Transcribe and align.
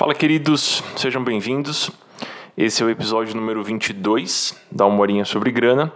Fala, 0.00 0.14
queridos, 0.14 0.82
sejam 0.96 1.22
bem-vindos. 1.22 1.90
Esse 2.56 2.82
é 2.82 2.86
o 2.86 2.88
episódio 2.88 3.36
número 3.36 3.62
22 3.62 4.58
da 4.72 4.86
Uma 4.86 5.02
Horinha 5.02 5.26
sobre 5.26 5.50
Grana. 5.50 5.92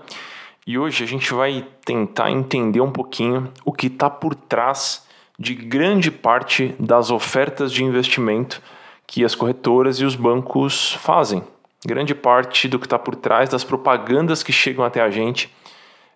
E 0.67 0.77
hoje 0.77 1.03
a 1.03 1.07
gente 1.07 1.33
vai 1.33 1.67
tentar 1.87 2.31
entender 2.31 2.83
um 2.83 2.93
pouquinho 2.93 3.51
o 3.65 3.73
que 3.73 3.87
está 3.87 4.11
por 4.11 4.35
trás 4.35 5.07
de 5.39 5.55
grande 5.55 6.11
parte 6.11 6.75
das 6.79 7.11
ofertas 7.11 7.73
de 7.73 7.83
investimento 7.83 8.61
que 9.07 9.25
as 9.25 9.35
corretoras 9.35 9.97
e 9.97 10.05
os 10.05 10.17
bancos 10.17 10.93
fazem. 11.01 11.43
Grande 11.83 12.15
parte 12.15 12.69
do 12.69 12.79
que 12.79 12.85
está 12.85 12.99
por 12.99 13.17
trás 13.17 13.49
das 13.49 13.65
propagandas 13.65 14.43
que 14.43 14.53
chegam 14.53 14.85
até 14.85 15.01
a 15.01 15.09
gente 15.09 15.51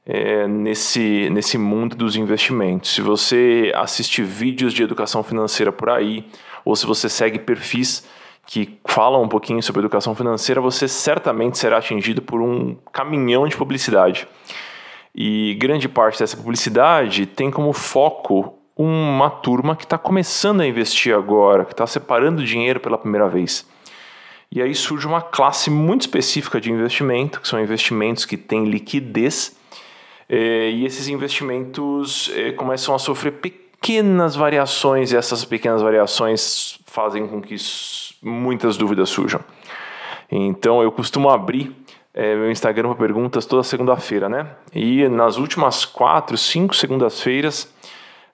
é, 0.09 0.49
nesse, 0.49 1.29
nesse 1.29 1.59
mundo 1.59 1.95
dos 1.95 2.17
investimentos. 2.17 2.95
Se 2.95 3.03
você 3.03 3.71
assiste 3.75 4.23
vídeos 4.23 4.73
de 4.73 4.83
educação 4.83 5.23
financeira 5.23 5.71
por 5.71 5.91
aí, 5.91 6.25
ou 6.65 6.75
se 6.75 6.87
você 6.87 7.11
segue 7.11 7.39
perfis 7.39 8.09
que 8.47 8.79
falam 8.87 9.23
um 9.23 9.29
pouquinho 9.29 9.63
sobre 9.63 9.81
educação 9.81 10.15
financeira, 10.15 10.59
você 10.59 10.89
certamente 10.89 11.59
será 11.59 11.77
atingido 11.77 12.23
por 12.23 12.41
um 12.41 12.75
caminhão 12.91 13.47
de 13.47 13.55
publicidade. 13.55 14.27
E 15.15 15.55
grande 15.61 15.87
parte 15.87 16.19
dessa 16.19 16.37
publicidade 16.37 17.27
tem 17.27 17.51
como 17.51 17.75
foco 17.75 18.55
uma 18.75 19.29
turma 19.29 19.77
que 19.77 19.85
está 19.85 19.99
começando 19.99 20.63
a 20.63 20.67
investir 20.67 21.15
agora, 21.15 21.67
que 21.67 21.73
está 21.73 21.87
separando 21.87 22.43
dinheiro 22.43 22.81
pela 22.81 22.97
primeira 22.97 23.29
vez. 23.29 23.69
E 24.51 24.63
aí 24.63 24.75
surge 24.75 25.07
uma 25.07 25.21
classe 25.21 25.69
muito 25.69 26.03
específica 26.03 26.59
de 26.59 26.73
investimento, 26.73 27.41
que 27.43 27.49
são 27.49 27.61
investimentos 27.61 28.25
que 28.25 28.39
têm 28.39 28.65
liquidez, 28.65 29.59
e 30.31 30.85
esses 30.85 31.09
investimentos 31.09 32.31
eh, 32.35 32.53
começam 32.53 32.95
a 32.95 32.99
sofrer 32.99 33.33
pequenas 33.33 34.37
variações, 34.37 35.13
e 35.13 35.17
essas 35.17 35.45
pequenas 35.45 35.81
variações 35.81 36.79
fazem 36.87 37.27
com 37.27 37.41
que 37.41 37.57
muitas 38.23 38.77
dúvidas 38.77 39.09
surjam. 39.09 39.41
Então 40.31 40.83
eu 40.83 40.93
costumo 40.93 41.31
abrir 41.31 41.75
é, 42.13 42.35
meu 42.35 42.51
Instagram 42.51 42.89
para 42.89 42.99
perguntas 42.99 43.47
toda 43.47 43.63
segunda-feira, 43.63 44.29
né? 44.29 44.49
E 44.75 45.09
nas 45.09 45.37
últimas 45.37 45.85
quatro, 45.85 46.37
cinco 46.37 46.75
segundas-feiras, 46.75 47.73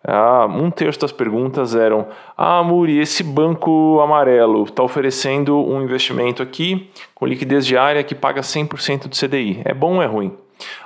ah, 0.03 0.47
um 0.47 0.70
terço 0.70 1.01
das 1.01 1.12
perguntas 1.12 1.75
eram: 1.75 2.06
Ah, 2.36 2.62
Muri, 2.62 2.98
esse 2.98 3.23
banco 3.23 4.01
amarelo 4.01 4.64
está 4.64 4.83
oferecendo 4.83 5.56
um 5.58 5.83
investimento 5.83 6.42
aqui 6.42 6.91
com 7.14 7.27
liquidez 7.27 7.67
diária 7.67 8.03
que 8.03 8.14
paga 8.14 8.41
100% 8.41 9.08
do 9.08 9.17
CDI. 9.17 9.62
É 9.64 9.73
bom 9.73 9.97
ou 9.97 10.03
é 10.03 10.06
ruim? 10.06 10.33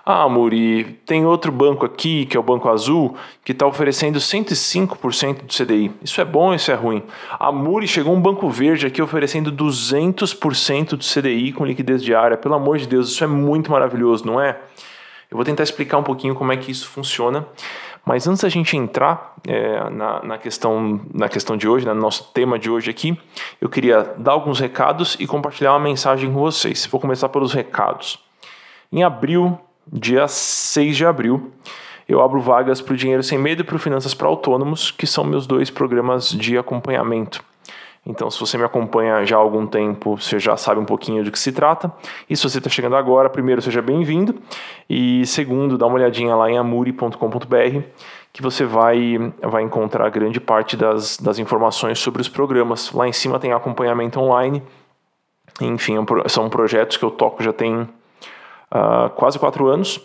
Ah, 0.05 0.29
Muri, 0.29 0.99
tem 1.05 1.25
outro 1.27 1.53
banco 1.53 1.85
aqui, 1.85 2.27
que 2.27 2.37
é 2.37 2.41
o 2.41 2.43
Banco 2.43 2.69
Azul, 2.69 3.17
que 3.45 3.53
está 3.53 3.67
oferecendo 3.67 4.19
105% 4.19 5.43
do 5.43 5.53
CDI. 5.53 5.93
Isso 6.03 6.21
é 6.21 6.25
bom 6.25 6.55
isso 6.55 6.71
é 6.71 6.75
ruim? 6.75 7.03
A 7.31 7.53
Muri 7.53 7.87
chegou 7.87 8.15
um 8.15 8.21
banco 8.21 8.49
verde 8.49 8.87
aqui 8.87 9.01
oferecendo 9.01 9.53
200% 9.53 10.91
do 10.91 11.05
CDI 11.05 11.53
com 11.53 11.65
liquidez 11.65 12.03
diária. 12.03 12.37
Pelo 12.37 12.55
amor 12.55 12.79
de 12.79 12.87
Deus, 12.87 13.11
isso 13.11 13.23
é 13.23 13.27
muito 13.27 13.71
maravilhoso, 13.71 14.27
não 14.27 14.41
é? 14.41 14.59
Eu 15.31 15.37
vou 15.37 15.45
tentar 15.45 15.63
explicar 15.63 15.99
um 15.99 16.03
pouquinho 16.03 16.35
como 16.35 16.53
é 16.53 16.57
que 16.57 16.71
isso 16.71 16.89
funciona. 16.89 17.47
Mas 18.05 18.27
antes 18.27 18.41
da 18.41 18.49
gente 18.49 18.75
entrar 18.75 19.35
é, 19.47 19.91
na, 19.91 20.23
na, 20.23 20.39
questão, 20.39 21.01
na 21.13 21.29
questão 21.29 21.59
de 21.59 21.69
hoje, 21.69 21.85
né, 21.85 21.93
no 21.93 22.01
nosso 22.01 22.33
tema 22.33 22.59
de 22.59 22.71
hoje 22.71 22.91
aqui, 22.91 23.19
eu 23.61 23.69
queria 23.69 24.15
dar 24.17 24.33
alguns 24.33 24.59
recados 24.59 25.15
e 25.21 25.27
compartilhar 25.27 25.73
uma 25.73 25.81
mensagem 25.81 26.33
com 26.33 26.41
vocês. 26.41 26.87
Vou 26.87 26.99
começar 26.99 27.29
pelos 27.29 27.53
recados. 27.53 28.19
Em 28.91 29.03
abril, 29.03 29.59
dia 29.93 30.29
6 30.29 30.97
de 30.97 31.07
abril, 31.07 31.53
eu 32.09 32.23
abro 32.23 32.41
vagas 32.41 32.81
para 32.81 32.95
o 32.95 32.97
Dinheiro 32.97 33.23
Sem 33.23 33.39
Medo 33.39 33.61
e 33.61 33.65
para 33.65 33.77
o 33.77 33.79
Finanças 33.79 34.15
para 34.15 34.27
Autônomos, 34.27 34.91
que 34.91 35.07
são 35.07 35.25
meus 35.25 35.47
dois 35.47 35.71
programas 35.71 36.31
de 36.31 36.57
acompanhamento. 36.57 37.45
Então, 38.07 38.31
se 38.31 38.41
você 38.41 38.57
me 38.57 38.65
acompanha 38.65 39.27
já 39.27 39.37
há 39.37 39.39
algum 39.39 39.67
tempo, 39.67 40.17
você 40.17 40.39
já 40.39 40.57
sabe 40.57 40.81
um 40.81 40.85
pouquinho 40.87 41.23
de 41.23 41.31
que 41.31 41.39
se 41.39 41.53
trata. 41.53 41.93
E 42.31 42.35
se 42.35 42.43
você 42.43 42.57
está 42.57 42.71
chegando 42.71 42.97
agora, 42.97 43.29
primeiro, 43.29 43.61
seja 43.61 43.83
bem-vindo. 43.83 44.35
E 44.89 45.27
segundo, 45.27 45.77
dá 45.77 45.87
uma 45.87 45.97
olhadinha 45.97 46.35
lá 46.35 46.51
em 46.51 46.57
amuri.com.br, 46.57 47.83
que 48.33 48.41
você 48.41 48.65
vai, 48.65 49.19
vai 49.43 49.63
encontrar 49.63 50.09
grande 50.09 50.41
parte 50.41 50.75
das, 50.75 51.19
das 51.19 51.39
informações 51.39 51.99
sobre 51.99 52.23
os 52.23 52.29
programas. 52.31 52.91
Lá 52.93 53.07
em 53.07 53.13
cima 53.13 53.39
tem 53.39 53.53
acompanhamento 53.53 54.19
online. 54.19 54.63
Enfim, 55.61 55.99
é 55.99 56.29
são 56.31 56.49
projetos 56.49 56.97
que 56.97 57.05
eu 57.05 57.11
toco 57.11 57.43
já 57.43 57.53
tem 57.53 57.87
uh, 58.73 59.11
quase 59.11 59.39
quatro 59.39 59.67
anos 59.67 60.01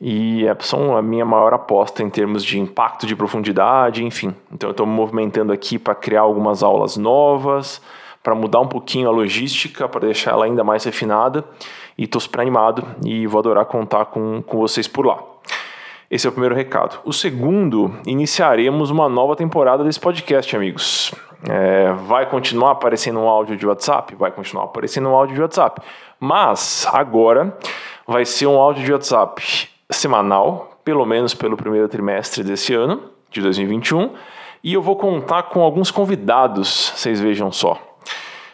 e 0.00 0.46
é, 0.46 0.56
são 0.60 0.96
a 0.96 1.02
minha 1.02 1.24
maior 1.24 1.52
aposta 1.52 2.02
em 2.02 2.08
termos 2.08 2.42
de 2.42 2.58
impacto, 2.58 3.06
de 3.06 3.14
profundidade, 3.14 4.02
enfim. 4.02 4.34
Então 4.50 4.70
eu 4.70 4.72
estou 4.72 4.86
me 4.86 4.92
movimentando 4.92 5.52
aqui 5.52 5.78
para 5.78 5.94
criar 5.94 6.22
algumas 6.22 6.62
aulas 6.62 6.96
novas, 6.96 7.82
para 8.22 8.34
mudar 8.34 8.60
um 8.60 8.66
pouquinho 8.66 9.08
a 9.08 9.12
logística, 9.12 9.88
para 9.88 10.06
deixar 10.06 10.32
ela 10.32 10.46
ainda 10.46 10.64
mais 10.64 10.84
refinada 10.84 11.44
e 11.98 12.04
estou 12.04 12.20
super 12.20 12.40
animado 12.40 12.86
e 13.04 13.26
vou 13.26 13.38
adorar 13.40 13.66
contar 13.66 14.06
com, 14.06 14.42
com 14.42 14.58
vocês 14.58 14.88
por 14.88 15.04
lá. 15.04 15.18
Esse 16.10 16.26
é 16.26 16.30
o 16.30 16.32
primeiro 16.32 16.54
recado. 16.54 16.98
O 17.04 17.12
segundo, 17.12 17.94
iniciaremos 18.04 18.90
uma 18.90 19.08
nova 19.08 19.36
temporada 19.36 19.84
desse 19.84 20.00
podcast, 20.00 20.56
amigos. 20.56 21.14
É, 21.48 21.92
vai 21.92 22.28
continuar 22.28 22.72
aparecendo 22.72 23.20
um 23.20 23.28
áudio 23.28 23.56
de 23.56 23.66
WhatsApp? 23.66 24.14
Vai 24.16 24.30
continuar 24.32 24.64
aparecendo 24.64 25.08
um 25.08 25.14
áudio 25.14 25.36
de 25.36 25.40
WhatsApp. 25.40 25.80
Mas 26.20 26.86
agora 26.92 27.56
vai 28.06 28.26
ser 28.26 28.46
um 28.46 28.60
áudio 28.60 28.84
de 28.84 28.92
WhatsApp 28.92 29.70
semanal, 29.88 30.78
pelo 30.84 31.06
menos 31.06 31.32
pelo 31.32 31.56
primeiro 31.56 31.88
trimestre 31.88 32.44
desse 32.44 32.74
ano, 32.74 33.04
de 33.30 33.40
2021, 33.40 34.10
e 34.62 34.74
eu 34.74 34.82
vou 34.82 34.96
contar 34.96 35.44
com 35.44 35.62
alguns 35.62 35.90
convidados, 35.90 36.92
vocês 36.94 37.18
vejam 37.20 37.50
só. 37.50 37.80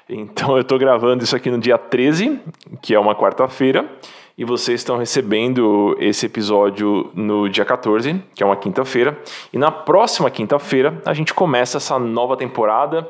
Então 0.09 0.55
eu 0.55 0.61
estou 0.61 0.79
gravando 0.79 1.25
isso 1.25 1.35
aqui 1.35 1.51
no 1.51 1.59
dia 1.59 1.77
13, 1.77 2.41
que 2.81 2.95
é 2.95 2.99
uma 3.01 3.17
quarta-feira, 3.17 3.91
e 4.39 4.45
vocês 4.45 4.81
estão 4.81 4.99
recebendo 4.99 5.97
esse 5.99 6.27
episódio 6.27 7.11
no 7.15 7.49
dia 7.49 7.65
14, 7.65 8.23
que 8.35 8.43
é 8.43 8.47
uma 8.47 8.55
quinta-feira, 8.55 9.19
e 9.53 9.59
na 9.59 9.73
próxima 9.73 10.31
quinta-feira 10.31 11.03
a 11.05 11.13
gente 11.13 11.35
começa 11.35 11.79
essa 11.79 11.99
nova 11.99 12.37
temporada 12.37 13.09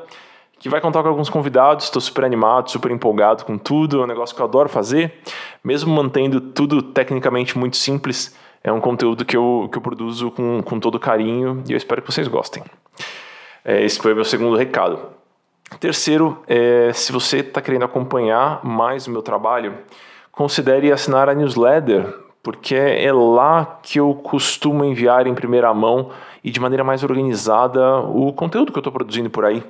que 0.59 0.69
vai 0.69 0.81
contar 0.81 1.03
com 1.03 1.09
alguns 1.09 1.29
convidados. 1.29 1.85
Estou 1.85 2.01
super 2.01 2.25
animado, 2.25 2.71
super 2.71 2.91
empolgado 2.91 3.45
com 3.45 3.57
tudo. 3.57 4.01
É 4.01 4.03
um 4.03 4.07
negócio 4.07 4.35
que 4.35 4.41
eu 4.41 4.45
adoro 4.45 4.69
fazer, 4.69 5.13
mesmo 5.63 5.93
mantendo 5.93 6.41
tudo 6.41 6.81
tecnicamente 6.81 7.57
muito 7.57 7.77
simples. 7.77 8.35
É 8.63 8.71
um 8.71 8.81
conteúdo 8.81 9.23
que 9.23 9.37
eu, 9.37 9.69
que 9.71 9.77
eu 9.77 9.81
produzo 9.81 10.31
com, 10.31 10.61
com 10.63 10.79
todo 10.79 10.99
carinho 10.99 11.63
e 11.67 11.73
eu 11.73 11.77
espero 11.77 12.01
que 12.01 12.11
vocês 12.11 12.27
gostem. 12.27 12.63
É, 13.63 13.83
esse 13.83 13.99
foi 13.99 14.13
o 14.13 14.15
meu 14.15 14.25
segundo 14.25 14.57
recado. 14.57 14.99
Terceiro, 15.79 16.41
é, 16.47 16.91
se 16.93 17.11
você 17.11 17.39
está 17.39 17.61
querendo 17.61 17.85
acompanhar 17.85 18.63
mais 18.63 19.05
o 19.05 19.11
meu 19.11 19.21
trabalho, 19.21 19.77
considere 20.31 20.91
assinar 20.91 21.27
a 21.27 21.35
newsletter, 21.35 22.13
porque 22.41 22.73
é 22.73 23.11
lá 23.11 23.79
que 23.83 23.99
eu 23.99 24.13
costumo 24.15 24.85
enviar 24.85 25.27
em 25.27 25.35
primeira 25.35 25.73
mão 25.73 26.09
e 26.43 26.49
de 26.49 26.59
maneira 26.59 26.83
mais 26.83 27.03
organizada 27.03 27.99
o 27.99 28.31
conteúdo 28.31 28.71
que 28.71 28.77
eu 28.77 28.81
estou 28.81 28.93
produzindo 28.93 29.29
por 29.29 29.43
aí 29.43 29.61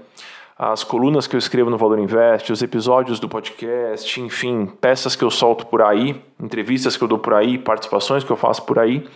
as 0.58 0.84
colunas 0.84 1.28
que 1.28 1.36
eu 1.36 1.38
escrevo 1.38 1.70
no 1.70 1.78
Valor 1.78 2.00
Invest, 2.00 2.52
os 2.52 2.64
episódios 2.64 3.20
do 3.20 3.30
podcast, 3.30 4.20
enfim, 4.20 4.66
peças 4.66 5.16
que 5.16 5.24
eu 5.24 5.30
solto 5.30 5.68
por 5.68 5.84
aí, 5.84 6.20
entrevistas 6.42 6.98
que 6.98 7.04
eu 7.04 7.08
dou 7.08 7.20
por 7.20 7.36
aí, 7.36 7.60
participações 7.60 8.24
que 8.24 8.32
eu 8.32 8.36
faço 8.36 8.64
por 8.64 8.80
aí. 8.80 9.08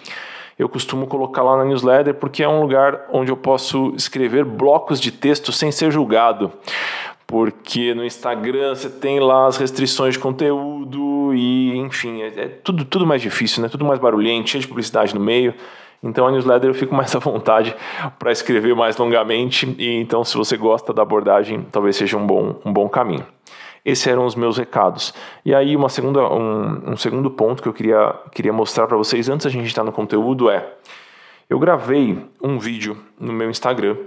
Eu 0.59 0.69
costumo 0.69 1.07
colocar 1.07 1.41
lá 1.41 1.57
na 1.57 1.65
newsletter 1.65 2.13
porque 2.13 2.43
é 2.43 2.47
um 2.47 2.61
lugar 2.61 3.07
onde 3.11 3.31
eu 3.31 3.37
posso 3.37 3.91
escrever 3.97 4.45
blocos 4.45 5.01
de 5.01 5.11
texto 5.11 5.51
sem 5.51 5.71
ser 5.71 5.91
julgado. 5.91 6.51
Porque 7.25 7.95
no 7.95 8.05
Instagram 8.05 8.75
você 8.75 8.89
tem 8.89 9.19
lá 9.19 9.47
as 9.47 9.57
restrições 9.57 10.13
de 10.13 10.19
conteúdo 10.19 11.33
e, 11.33 11.75
enfim, 11.77 12.21
é, 12.21 12.27
é 12.27 12.47
tudo, 12.63 12.85
tudo 12.85 13.07
mais 13.07 13.21
difícil, 13.21 13.63
né? 13.63 13.69
Tudo 13.69 13.85
mais 13.85 13.99
barulhento, 13.99 14.49
cheio 14.49 14.61
de 14.61 14.67
publicidade 14.67 15.15
no 15.15 15.21
meio. 15.21 15.55
Então 16.03 16.27
a 16.27 16.31
newsletter 16.31 16.69
eu 16.69 16.73
fico 16.73 16.95
mais 16.95 17.15
à 17.15 17.19
vontade 17.19 17.75
para 18.17 18.31
escrever 18.31 18.75
mais 18.75 18.97
longamente 18.97 19.75
e 19.77 20.01
então 20.01 20.23
se 20.23 20.35
você 20.35 20.57
gosta 20.57 20.93
da 20.93 21.01
abordagem, 21.01 21.65
talvez 21.71 21.95
seja 21.95 22.17
um 22.17 22.25
bom, 22.25 22.59
um 22.65 22.73
bom 22.73 22.89
caminho. 22.89 23.25
Esses 23.83 24.05
eram 24.05 24.25
os 24.25 24.35
meus 24.35 24.57
recados. 24.57 25.13
E 25.43 25.55
aí 25.55 25.75
uma 25.75 25.89
segunda, 25.89 26.27
um, 26.31 26.91
um 26.91 26.97
segundo 26.97 27.31
ponto 27.31 27.61
que 27.61 27.67
eu 27.67 27.73
queria, 27.73 28.15
queria 28.31 28.53
mostrar 28.53 28.87
para 28.87 28.97
vocês 28.97 29.29
antes 29.29 29.45
da 29.45 29.51
gente 29.51 29.67
estar 29.67 29.83
no 29.83 29.91
conteúdo 29.91 30.49
é 30.49 30.67
eu 31.49 31.59
gravei 31.59 32.17
um 32.41 32.57
vídeo 32.57 32.97
no 33.19 33.33
meu 33.33 33.49
Instagram 33.49 33.97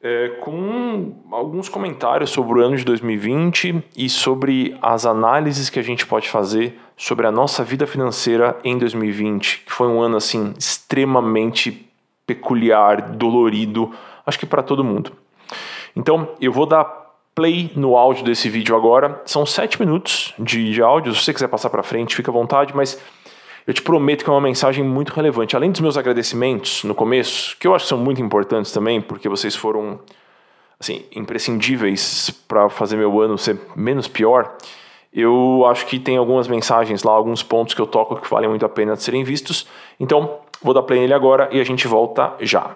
é, 0.00 0.28
com 0.40 1.14
alguns 1.30 1.68
comentários 1.68 2.30
sobre 2.30 2.60
o 2.60 2.64
ano 2.64 2.76
de 2.76 2.84
2020 2.84 3.82
e 3.96 4.08
sobre 4.08 4.76
as 4.80 5.04
análises 5.04 5.68
que 5.68 5.78
a 5.78 5.82
gente 5.82 6.06
pode 6.06 6.28
fazer 6.28 6.78
sobre 6.96 7.26
a 7.26 7.32
nossa 7.32 7.64
vida 7.64 7.86
financeira 7.86 8.56
em 8.64 8.76
2020, 8.78 9.64
que 9.66 9.72
foi 9.72 9.88
um 9.88 10.00
ano 10.00 10.16
assim 10.16 10.54
extremamente 10.58 11.88
peculiar, 12.26 13.00
dolorido, 13.12 13.92
acho 14.26 14.38
que 14.38 14.46
para 14.46 14.62
todo 14.62 14.84
mundo. 14.84 15.12
Então, 15.96 16.28
eu 16.40 16.52
vou 16.52 16.66
dar 16.66 16.84
play 17.34 17.70
no 17.76 17.96
áudio 17.96 18.24
desse 18.24 18.48
vídeo 18.48 18.74
agora. 18.74 19.22
São 19.24 19.46
sete 19.46 19.80
minutos 19.80 20.34
de, 20.38 20.72
de 20.72 20.82
áudio. 20.82 21.14
Se 21.14 21.22
você 21.22 21.32
quiser 21.32 21.48
passar 21.48 21.70
para 21.70 21.84
frente, 21.84 22.16
fica 22.16 22.30
à 22.30 22.34
vontade, 22.34 22.74
mas 22.74 23.00
eu 23.68 23.74
te 23.74 23.82
prometo 23.82 24.24
que 24.24 24.30
é 24.30 24.32
uma 24.32 24.40
mensagem 24.40 24.82
muito 24.82 25.12
relevante. 25.12 25.54
Além 25.54 25.70
dos 25.70 25.82
meus 25.82 25.98
agradecimentos 25.98 26.84
no 26.84 26.94
começo, 26.94 27.54
que 27.60 27.66
eu 27.66 27.74
acho 27.74 27.84
que 27.84 27.90
são 27.90 27.98
muito 27.98 28.18
importantes 28.22 28.72
também, 28.72 28.98
porque 28.98 29.28
vocês 29.28 29.54
foram 29.54 30.00
assim, 30.80 31.04
imprescindíveis 31.14 32.30
para 32.48 32.70
fazer 32.70 32.96
meu 32.96 33.20
ano 33.20 33.36
ser 33.36 33.60
menos 33.76 34.08
pior, 34.08 34.56
eu 35.12 35.66
acho 35.66 35.84
que 35.84 35.98
tem 35.98 36.16
algumas 36.16 36.48
mensagens 36.48 37.02
lá, 37.02 37.12
alguns 37.12 37.42
pontos 37.42 37.74
que 37.74 37.80
eu 37.82 37.86
toco 37.86 38.16
que 38.16 38.30
valem 38.30 38.48
muito 38.48 38.64
a 38.64 38.70
pena 38.70 38.96
de 38.96 39.02
serem 39.02 39.22
vistos. 39.22 39.66
Então, 40.00 40.38
vou 40.62 40.72
dar 40.72 40.82
play 40.82 41.00
nele 41.00 41.12
agora 41.12 41.50
e 41.52 41.60
a 41.60 41.64
gente 41.64 41.86
volta 41.86 42.32
já. 42.40 42.74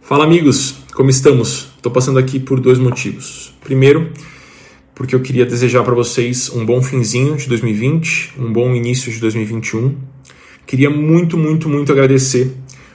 Fala 0.00 0.24
amigos, 0.24 0.78
como 0.94 1.10
estamos? 1.10 1.68
Estou 1.76 1.92
passando 1.92 2.18
aqui 2.18 2.40
por 2.40 2.58
dois 2.58 2.78
motivos. 2.78 3.52
Primeiro, 3.60 4.14
porque 5.02 5.16
eu 5.16 5.20
queria 5.20 5.44
desejar 5.44 5.82
para 5.82 5.96
vocês 5.96 6.48
um 6.50 6.64
bom 6.64 6.80
finzinho 6.80 7.36
de 7.36 7.48
2020, 7.48 8.34
um 8.38 8.52
bom 8.52 8.72
início 8.72 9.10
de 9.10 9.18
2021. 9.18 9.96
Queria 10.64 10.88
muito, 10.88 11.36
muito, 11.36 11.68
muito 11.68 11.90
agradecer 11.90 12.52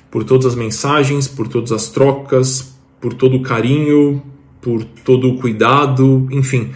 por 0.09 0.24
todas 0.24 0.45
as 0.45 0.56
mensagens, 0.56 1.27
por 1.27 1.50
todas 1.50 1.74
as 1.74 1.89
trocas, 1.89 2.74
por 3.01 3.13
todo 3.13 3.36
o 3.36 3.42
carinho, 3.42 4.24
por 4.62 4.86
todo 4.86 5.27
o 5.27 5.38
cuidado, 5.38 6.30
enfim, 6.31 6.71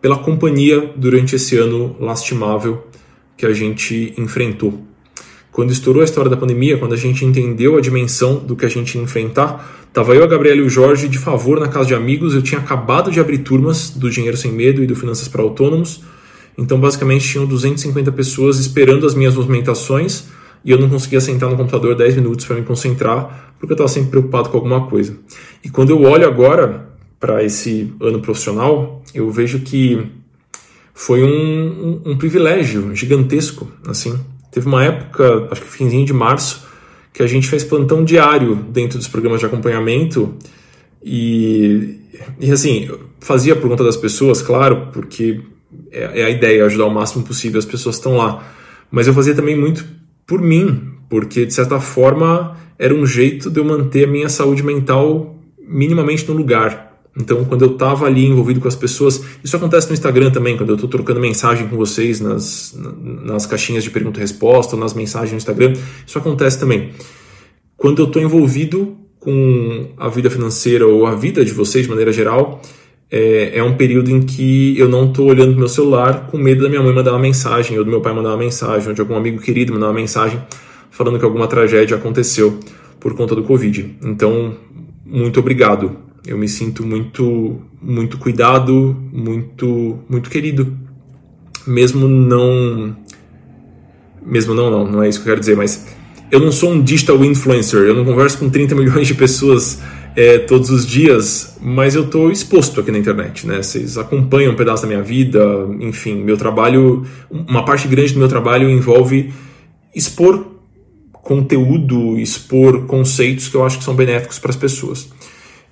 pela 0.00 0.18
companhia 0.18 0.92
durante 0.96 1.36
esse 1.36 1.56
ano 1.56 1.94
lastimável 2.00 2.84
que 3.36 3.46
a 3.46 3.52
gente 3.52 4.12
enfrentou. 4.18 4.82
Quando 5.54 5.70
estourou 5.70 6.02
a 6.02 6.04
história 6.04 6.28
da 6.28 6.36
pandemia, 6.36 6.76
quando 6.78 6.94
a 6.94 6.96
gente 6.96 7.24
entendeu 7.24 7.78
a 7.78 7.80
dimensão 7.80 8.40
do 8.40 8.56
que 8.56 8.66
a 8.66 8.68
gente 8.68 8.96
ia 8.96 9.00
enfrentar, 9.04 9.86
tava 9.92 10.12
eu, 10.12 10.24
a 10.24 10.26
Gabriela 10.26 10.58
e 10.58 10.64
o 10.64 10.68
Jorge 10.68 11.08
de 11.08 11.16
favor 11.16 11.60
na 11.60 11.68
casa 11.68 11.86
de 11.86 11.94
amigos. 11.94 12.34
Eu 12.34 12.42
tinha 12.42 12.60
acabado 12.60 13.08
de 13.08 13.20
abrir 13.20 13.38
turmas 13.38 13.90
do 13.90 14.10
Dinheiro 14.10 14.36
Sem 14.36 14.50
Medo 14.50 14.82
e 14.82 14.86
do 14.88 14.96
Finanças 14.96 15.28
para 15.28 15.42
Autônomos. 15.42 16.02
Então, 16.58 16.80
basicamente, 16.80 17.28
tinham 17.28 17.46
250 17.46 18.10
pessoas 18.10 18.58
esperando 18.58 19.06
as 19.06 19.14
minhas 19.14 19.36
movimentações 19.36 20.24
e 20.64 20.72
eu 20.72 20.78
não 20.78 20.88
conseguia 20.88 21.20
sentar 21.20 21.48
no 21.48 21.56
computador 21.56 21.94
10 21.94 22.16
minutos 22.16 22.44
para 22.46 22.56
me 22.56 22.62
concentrar, 22.62 23.54
porque 23.60 23.74
eu 23.74 23.76
estava 23.76 23.88
sempre 23.88 24.10
preocupado 24.10 24.48
com 24.48 24.56
alguma 24.56 24.88
coisa. 24.88 25.16
E 25.64 25.70
quando 25.70 25.90
eu 25.90 26.02
olho 26.02 26.26
agora 26.26 26.88
para 27.20 27.44
esse 27.44 27.94
ano 28.00 28.18
profissional, 28.18 29.04
eu 29.14 29.30
vejo 29.30 29.60
que 29.60 30.04
foi 30.92 31.22
um, 31.22 31.28
um, 31.28 32.10
um, 32.10 32.16
privilégio 32.16 32.92
gigantesco. 32.92 33.68
Assim, 33.86 34.18
teve 34.54 34.68
uma 34.68 34.84
época, 34.84 35.48
acho 35.50 35.62
que 35.62 35.68
finzinho 35.68 36.06
de 36.06 36.12
março, 36.12 36.64
que 37.12 37.24
a 37.24 37.26
gente 37.26 37.48
fez 37.48 37.64
plantão 37.64 38.04
diário 38.04 38.54
dentro 38.54 38.98
dos 38.98 39.08
programas 39.08 39.40
de 39.40 39.46
acompanhamento 39.46 40.32
e, 41.02 41.98
e 42.38 42.52
assim 42.52 42.88
fazia 43.18 43.56
por 43.56 43.68
conta 43.68 43.82
das 43.82 43.96
pessoas, 43.96 44.40
claro, 44.40 44.90
porque 44.92 45.40
é, 45.90 46.20
é 46.20 46.24
a 46.24 46.30
ideia 46.30 46.64
ajudar 46.66 46.86
o 46.86 46.90
máximo 46.94 47.24
possível 47.24 47.58
as 47.58 47.64
pessoas 47.64 47.96
estão 47.96 48.16
lá. 48.16 48.46
Mas 48.92 49.08
eu 49.08 49.14
fazia 49.14 49.34
também 49.34 49.58
muito 49.58 49.84
por 50.24 50.40
mim, 50.40 50.92
porque 51.08 51.44
de 51.44 51.52
certa 51.52 51.80
forma 51.80 52.56
era 52.78 52.94
um 52.94 53.04
jeito 53.04 53.50
de 53.50 53.58
eu 53.58 53.64
manter 53.64 54.04
a 54.04 54.10
minha 54.10 54.28
saúde 54.28 54.62
mental 54.62 55.36
minimamente 55.58 56.28
no 56.28 56.34
lugar. 56.34 56.93
Então, 57.16 57.44
quando 57.44 57.64
eu 57.64 57.72
estava 57.72 58.06
ali 58.06 58.26
envolvido 58.26 58.60
com 58.60 58.66
as 58.66 58.74
pessoas, 58.74 59.22
isso 59.42 59.56
acontece 59.56 59.86
no 59.88 59.94
Instagram 59.94 60.30
também, 60.30 60.56
quando 60.56 60.70
eu 60.70 60.74
estou 60.74 60.88
trocando 60.88 61.20
mensagem 61.20 61.68
com 61.68 61.76
vocês 61.76 62.20
nas, 62.20 62.76
nas 62.76 63.46
caixinhas 63.46 63.84
de 63.84 63.90
pergunta 63.90 64.18
e 64.18 64.22
resposta, 64.22 64.74
ou 64.74 64.80
nas 64.80 64.94
mensagens 64.94 65.30
no 65.30 65.36
Instagram, 65.36 65.74
isso 66.06 66.18
acontece 66.18 66.58
também. 66.58 66.90
Quando 67.76 68.00
eu 68.00 68.06
estou 68.06 68.20
envolvido 68.20 68.96
com 69.20 69.90
a 69.96 70.08
vida 70.08 70.28
financeira 70.28 70.86
ou 70.86 71.06
a 71.06 71.14
vida 71.14 71.44
de 71.44 71.52
vocês 71.52 71.84
de 71.84 71.90
maneira 71.90 72.12
geral, 72.12 72.60
é, 73.10 73.58
é 73.58 73.62
um 73.62 73.76
período 73.76 74.10
em 74.10 74.20
que 74.20 74.76
eu 74.78 74.88
não 74.88 75.06
estou 75.06 75.28
olhando 75.28 75.50
para 75.50 75.58
meu 75.60 75.68
celular 75.68 76.26
com 76.26 76.36
medo 76.36 76.64
da 76.64 76.68
minha 76.68 76.82
mãe 76.82 76.92
mandar 76.92 77.12
uma 77.12 77.20
mensagem, 77.20 77.78
ou 77.78 77.84
do 77.84 77.90
meu 77.90 78.00
pai 78.00 78.12
mandar 78.12 78.30
uma 78.30 78.38
mensagem, 78.38 78.88
ou 78.88 78.94
de 78.94 79.00
algum 79.00 79.14
amigo 79.14 79.40
querido 79.40 79.72
mandar 79.72 79.86
uma 79.86 79.94
mensagem 79.94 80.40
falando 80.90 81.18
que 81.18 81.24
alguma 81.24 81.46
tragédia 81.46 81.96
aconteceu 81.96 82.58
por 82.98 83.14
conta 83.14 83.34
do 83.34 83.42
Covid. 83.42 83.98
Então, 84.02 84.56
muito 85.04 85.38
obrigado. 85.40 85.96
Eu 86.26 86.38
me 86.38 86.48
sinto 86.48 86.86
muito, 86.86 87.60
muito 87.80 88.16
cuidado, 88.16 88.96
muito, 89.12 89.98
muito 90.08 90.30
querido. 90.30 90.76
Mesmo 91.66 92.08
não. 92.08 92.96
Mesmo 94.24 94.54
não, 94.54 94.70
não, 94.70 94.90
não 94.90 95.02
é 95.02 95.08
isso 95.08 95.18
que 95.18 95.28
eu 95.28 95.32
quero 95.32 95.40
dizer, 95.40 95.56
mas 95.56 95.86
eu 96.30 96.40
não 96.40 96.50
sou 96.50 96.72
um 96.72 96.82
digital 96.82 97.22
influencer, 97.24 97.80
eu 97.80 97.94
não 97.94 98.04
converso 98.04 98.38
com 98.38 98.48
30 98.48 98.74
milhões 98.74 99.06
de 99.06 99.14
pessoas 99.14 99.80
é, 100.16 100.38
todos 100.38 100.70
os 100.70 100.86
dias, 100.86 101.56
mas 101.60 101.94
eu 101.94 102.04
estou 102.04 102.30
exposto 102.30 102.80
aqui 102.80 102.90
na 102.90 102.98
internet, 102.98 103.46
né? 103.46 103.62
Vocês 103.62 103.98
acompanham 103.98 104.52
um 104.52 104.56
pedaço 104.56 104.82
da 104.82 104.88
minha 104.88 105.02
vida, 105.02 105.40
enfim, 105.80 106.14
meu 106.22 106.36
trabalho, 106.36 107.04
uma 107.30 107.64
parte 107.64 107.86
grande 107.86 108.14
do 108.14 108.18
meu 108.18 108.28
trabalho 108.28 108.70
envolve 108.70 109.32
expor 109.94 110.44
conteúdo, 111.12 112.18
expor 112.18 112.86
conceitos 112.86 113.48
que 113.48 113.56
eu 113.56 113.64
acho 113.64 113.78
que 113.78 113.84
são 113.84 113.94
benéficos 113.94 114.38
para 114.38 114.50
as 114.50 114.56
pessoas. 114.56 115.08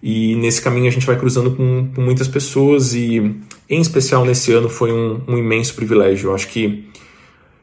E 0.03 0.35
nesse 0.35 0.61
caminho 0.61 0.89
a 0.89 0.91
gente 0.91 1.07
vai 1.07 1.17
cruzando 1.17 1.53
com, 1.53 1.89
com, 1.95 2.01
muitas 2.01 2.27
pessoas 2.27 2.93
e, 2.93 3.37
em 3.71 3.81
especial 3.81 4.25
nesse 4.25 4.53
ano, 4.53 4.69
foi 4.69 4.93
um, 4.93 5.21
um 5.29 5.39
imenso 5.39 5.75
privilégio. 5.75 6.31
Eu 6.31 6.35
acho 6.35 6.49
que 6.49 6.85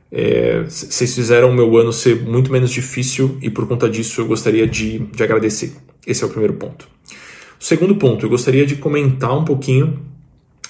é, 0.10 0.64
vocês 0.64 1.14
fizeram 1.14 1.50
o 1.50 1.54
meu 1.54 1.76
ano 1.78 1.92
ser 1.92 2.24
muito 2.24 2.52
menos 2.52 2.72
difícil 2.72 3.38
e 3.42 3.50
por 3.50 3.68
conta 3.68 3.90
disso 3.90 4.22
eu 4.22 4.26
gostaria 4.26 4.66
de, 4.66 5.00
de 5.00 5.22
agradecer. 5.22 5.74
Esse 6.08 6.24
é 6.24 6.28
o 6.28 6.30
primeiro 6.30 6.54
ponto. 6.54 6.88
O 7.60 7.64
segundo 7.64 7.96
ponto, 7.96 8.26
eu 8.26 8.30
gostaria 8.30 8.66
de 8.66 8.78
comentar 8.78 9.38
um 9.38 9.44
pouquinho 9.44 10.00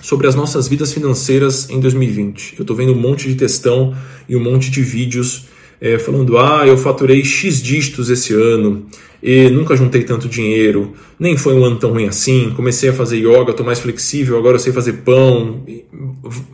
sobre 0.01 0.27
as 0.27 0.33
nossas 0.33 0.67
vidas 0.67 0.91
financeiras 0.91 1.69
em 1.69 1.79
2020. 1.79 2.55
Eu 2.57 2.63
estou 2.63 2.75
vendo 2.75 2.93
um 2.93 2.99
monte 2.99 3.27
de 3.27 3.35
textão 3.35 3.95
e 4.27 4.35
um 4.35 4.39
monte 4.43 4.71
de 4.71 4.81
vídeos 4.81 5.45
é, 5.79 5.99
falando: 5.99 6.37
ah, 6.39 6.65
eu 6.65 6.77
faturei 6.77 7.23
X 7.23 7.61
dígitos 7.61 8.09
esse 8.09 8.33
ano 8.33 8.87
e 9.21 9.49
nunca 9.49 9.75
juntei 9.75 10.03
tanto 10.03 10.29
dinheiro, 10.29 10.93
nem 11.19 11.35
foi 11.35 11.53
um 11.53 11.63
ano 11.65 11.77
tão 11.77 11.91
ruim 11.91 12.07
assim. 12.07 12.51
Comecei 12.55 12.89
a 12.89 12.93
fazer 12.93 13.17
yoga, 13.17 13.51
estou 13.51 13.65
mais 13.65 13.79
flexível, 13.79 14.37
agora 14.37 14.55
eu 14.55 14.59
sei 14.59 14.71
fazer 14.71 14.93
pão. 14.93 15.65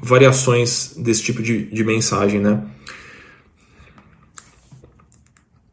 Variações 0.01 0.95
desse 0.97 1.21
tipo 1.23 1.41
de, 1.43 1.65
de 1.65 1.83
mensagem, 1.83 2.39
né? 2.39 2.63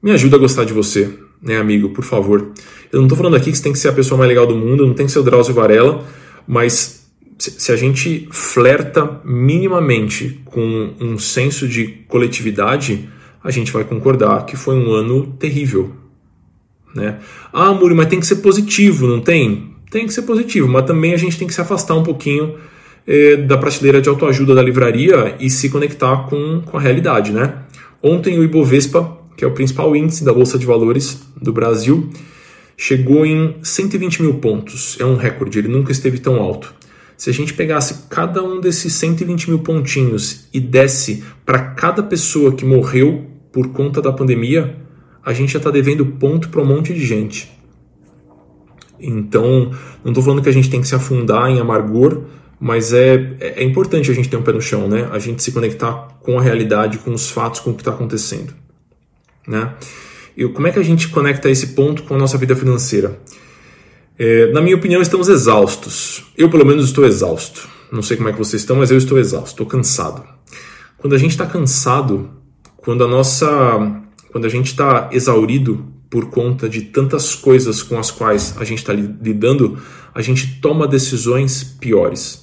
Me 0.02 0.10
ajuda 0.10 0.36
a 0.36 0.38
gostar 0.38 0.64
de 0.64 0.72
você, 0.72 1.16
né, 1.40 1.56
amigo, 1.56 1.90
por 1.90 2.04
favor. 2.04 2.52
Eu 2.92 2.98
não 2.98 3.06
estou 3.06 3.16
falando 3.16 3.36
aqui 3.36 3.50
que 3.50 3.56
você 3.56 3.62
tem 3.62 3.72
que 3.72 3.78
ser 3.78 3.88
a 3.88 3.92
pessoa 3.92 4.18
mais 4.18 4.28
legal 4.28 4.46
do 4.46 4.56
mundo, 4.56 4.86
não 4.86 4.94
tem 4.94 5.06
que 5.06 5.12
ser 5.12 5.20
o 5.20 5.22
Drauzio 5.22 5.54
Varela, 5.54 6.04
mas 6.46 7.06
se 7.38 7.72
a 7.72 7.76
gente 7.76 8.28
flerta 8.30 9.20
minimamente 9.24 10.40
com 10.44 10.92
um 11.00 11.16
senso 11.18 11.66
de 11.66 11.86
coletividade, 12.08 13.08
a 13.42 13.50
gente 13.50 13.72
vai 13.72 13.84
concordar 13.84 14.44
que 14.44 14.56
foi 14.56 14.76
um 14.76 14.92
ano 14.92 15.26
terrível. 15.38 16.01
Né? 16.94 17.18
Ah, 17.52 17.72
Muri, 17.72 17.94
mas 17.94 18.06
tem 18.06 18.20
que 18.20 18.26
ser 18.26 18.36
positivo, 18.36 19.06
não 19.06 19.20
tem? 19.20 19.72
Tem 19.90 20.06
que 20.06 20.12
ser 20.12 20.22
positivo, 20.22 20.68
mas 20.68 20.86
também 20.86 21.12
a 21.12 21.16
gente 21.16 21.38
tem 21.38 21.46
que 21.46 21.54
se 21.54 21.60
afastar 21.60 21.94
um 21.94 22.02
pouquinho 22.02 22.54
eh, 23.06 23.36
da 23.36 23.58
prateleira 23.58 24.00
de 24.00 24.08
autoajuda 24.08 24.54
da 24.54 24.62
livraria 24.62 25.36
e 25.38 25.50
se 25.50 25.68
conectar 25.68 26.28
com, 26.28 26.62
com 26.64 26.76
a 26.76 26.80
realidade. 26.80 27.32
Né? 27.32 27.54
Ontem 28.02 28.38
o 28.38 28.44
Ibovespa 28.44 29.22
que 29.36 29.44
é 29.44 29.48
o 29.48 29.52
principal 29.52 29.94
índice 29.96 30.24
da 30.24 30.32
Bolsa 30.32 30.58
de 30.58 30.66
Valores 30.66 31.20
do 31.36 31.52
Brasil, 31.52 32.08
chegou 32.76 33.24
em 33.24 33.56
120 33.62 34.22
mil 34.22 34.34
pontos. 34.34 34.96
É 35.00 35.04
um 35.04 35.16
recorde, 35.16 35.58
ele 35.58 35.68
nunca 35.68 35.92
esteve 35.92 36.18
tão 36.18 36.36
alto. 36.36 36.74
Se 37.16 37.30
a 37.30 37.32
gente 37.32 37.54
pegasse 37.54 38.06
cada 38.08 38.42
um 38.42 38.60
desses 38.60 38.92
120 38.94 39.50
mil 39.50 39.58
pontinhos 39.60 40.48
e 40.52 40.60
desse 40.60 41.24
para 41.44 41.58
cada 41.58 42.02
pessoa 42.02 42.52
que 42.52 42.64
morreu 42.64 43.26
por 43.52 43.68
conta 43.68 44.00
da 44.00 44.12
pandemia, 44.12 44.76
a 45.24 45.32
gente 45.32 45.52
já 45.52 45.58
está 45.58 45.70
devendo 45.70 46.04
ponto 46.04 46.48
para 46.48 46.60
um 46.60 46.64
monte 46.64 46.92
de 46.92 47.04
gente. 47.04 47.50
Então, 48.98 49.70
não 50.04 50.12
estou 50.12 50.22
falando 50.22 50.42
que 50.42 50.48
a 50.48 50.52
gente 50.52 50.70
tem 50.70 50.80
que 50.80 50.86
se 50.86 50.94
afundar 50.94 51.50
em 51.50 51.58
amargor, 51.58 52.22
mas 52.60 52.92
é, 52.92 53.36
é 53.40 53.64
importante 53.64 54.10
a 54.10 54.14
gente 54.14 54.28
ter 54.28 54.36
um 54.36 54.42
pé 54.42 54.52
no 54.52 54.60
chão, 54.60 54.88
né? 54.88 55.08
A 55.10 55.18
gente 55.18 55.42
se 55.42 55.50
conectar 55.50 56.08
com 56.20 56.38
a 56.38 56.42
realidade, 56.42 56.98
com 56.98 57.12
os 57.12 57.28
fatos, 57.28 57.58
com 57.60 57.70
o 57.70 57.74
que 57.74 57.80
está 57.80 57.90
acontecendo. 57.90 58.54
Né? 59.46 59.74
E 60.36 60.46
como 60.48 60.66
é 60.66 60.70
que 60.70 60.78
a 60.78 60.82
gente 60.82 61.08
conecta 61.08 61.50
esse 61.50 61.68
ponto 61.68 62.04
com 62.04 62.14
a 62.14 62.18
nossa 62.18 62.38
vida 62.38 62.54
financeira? 62.54 63.18
É, 64.18 64.52
na 64.52 64.60
minha 64.60 64.76
opinião, 64.76 65.02
estamos 65.02 65.28
exaustos. 65.28 66.24
Eu, 66.36 66.48
pelo 66.48 66.64
menos, 66.64 66.84
estou 66.84 67.04
exausto. 67.04 67.68
Não 67.90 68.02
sei 68.02 68.16
como 68.16 68.28
é 68.28 68.32
que 68.32 68.38
vocês 68.38 68.62
estão, 68.62 68.76
mas 68.76 68.90
eu 68.90 68.96
estou 68.96 69.18
exausto, 69.18 69.50
estou 69.50 69.66
cansado. 69.66 70.24
Quando 70.96 71.14
a 71.14 71.18
gente 71.18 71.32
está 71.32 71.44
cansado, 71.44 72.30
quando 72.76 73.04
a 73.04 73.08
nossa, 73.08 74.02
quando 74.32 74.46
a 74.46 74.48
gente 74.48 74.66
está 74.66 75.10
exaurido 75.12 75.84
por 76.10 76.30
conta 76.30 76.68
de 76.68 76.82
tantas 76.82 77.34
coisas 77.34 77.82
com 77.82 77.98
as 77.98 78.10
quais 78.10 78.54
a 78.58 78.64
gente 78.64 78.78
está 78.78 78.92
lidando, 78.92 79.78
a 80.14 80.20
gente 80.20 80.58
toma 80.60 80.88
decisões 80.88 81.62
piores. 81.62 82.42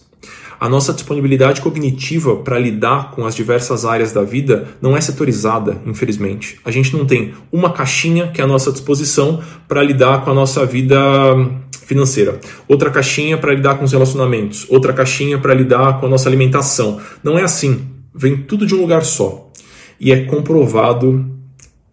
A 0.60 0.68
nossa 0.68 0.92
disponibilidade 0.92 1.62
cognitiva 1.62 2.36
para 2.38 2.60
lidar 2.60 3.12
com 3.12 3.26
as 3.26 3.34
diversas 3.34 3.86
áreas 3.86 4.12
da 4.12 4.24
vida 4.24 4.68
não 4.82 4.96
é 4.96 5.00
setorizada, 5.00 5.82
infelizmente. 5.86 6.60
A 6.66 6.72
gente 6.72 6.96
não 6.96 7.06
tem 7.06 7.34
uma 7.52 7.72
caixinha 7.72 8.28
que 8.28 8.42
é 8.42 8.44
a 8.44 8.48
nossa 8.48 8.72
disposição 8.72 9.42
para 9.68 9.82
lidar 9.82 10.26
com 10.26 10.32
a 10.32 10.34
nossa 10.34 10.66
vida 10.66 11.00
financeira, 11.86 12.40
outra 12.68 12.92
caixinha 12.92 13.38
para 13.38 13.54
lidar 13.54 13.76
com 13.76 13.86
os 13.86 13.92
relacionamentos, 13.94 14.68
outra 14.70 14.92
caixinha 14.92 15.38
para 15.38 15.54
lidar 15.54 16.00
com 16.00 16.08
a 16.08 16.10
nossa 16.10 16.28
alimentação. 16.28 17.00
Não 17.24 17.40
é 17.40 17.44
assim. 17.44 17.88
Vem 18.14 18.36
tudo 18.36 18.66
de 18.66 18.76
um 18.76 18.82
lugar 18.82 19.06
só. 19.06 19.50
E 19.98 20.12
é 20.12 20.26
comprovado 20.26 21.39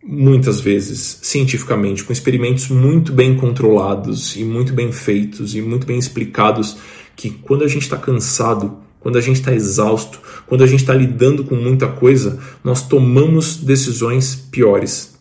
muitas 0.06 0.60
vezes, 0.60 1.18
cientificamente, 1.22 2.04
com 2.04 2.12
experimentos 2.12 2.68
muito 2.68 3.12
bem 3.12 3.34
controlados 3.34 4.36
e 4.36 4.44
muito 4.44 4.72
bem 4.72 4.92
feitos 4.92 5.54
e 5.56 5.60
muito 5.60 5.86
bem 5.86 5.98
explicados, 5.98 6.76
que 7.16 7.30
quando 7.30 7.64
a 7.64 7.68
gente 7.68 7.82
está 7.82 7.96
cansado, 7.96 8.78
quando 9.00 9.18
a 9.18 9.20
gente 9.20 9.40
está 9.40 9.52
exausto, 9.52 10.20
quando 10.46 10.62
a 10.62 10.66
gente 10.66 10.80
está 10.80 10.94
lidando 10.94 11.44
com 11.44 11.56
muita 11.56 11.88
coisa, 11.88 12.38
nós 12.62 12.86
tomamos 12.86 13.56
decisões 13.56 14.34
piores. 14.34 15.16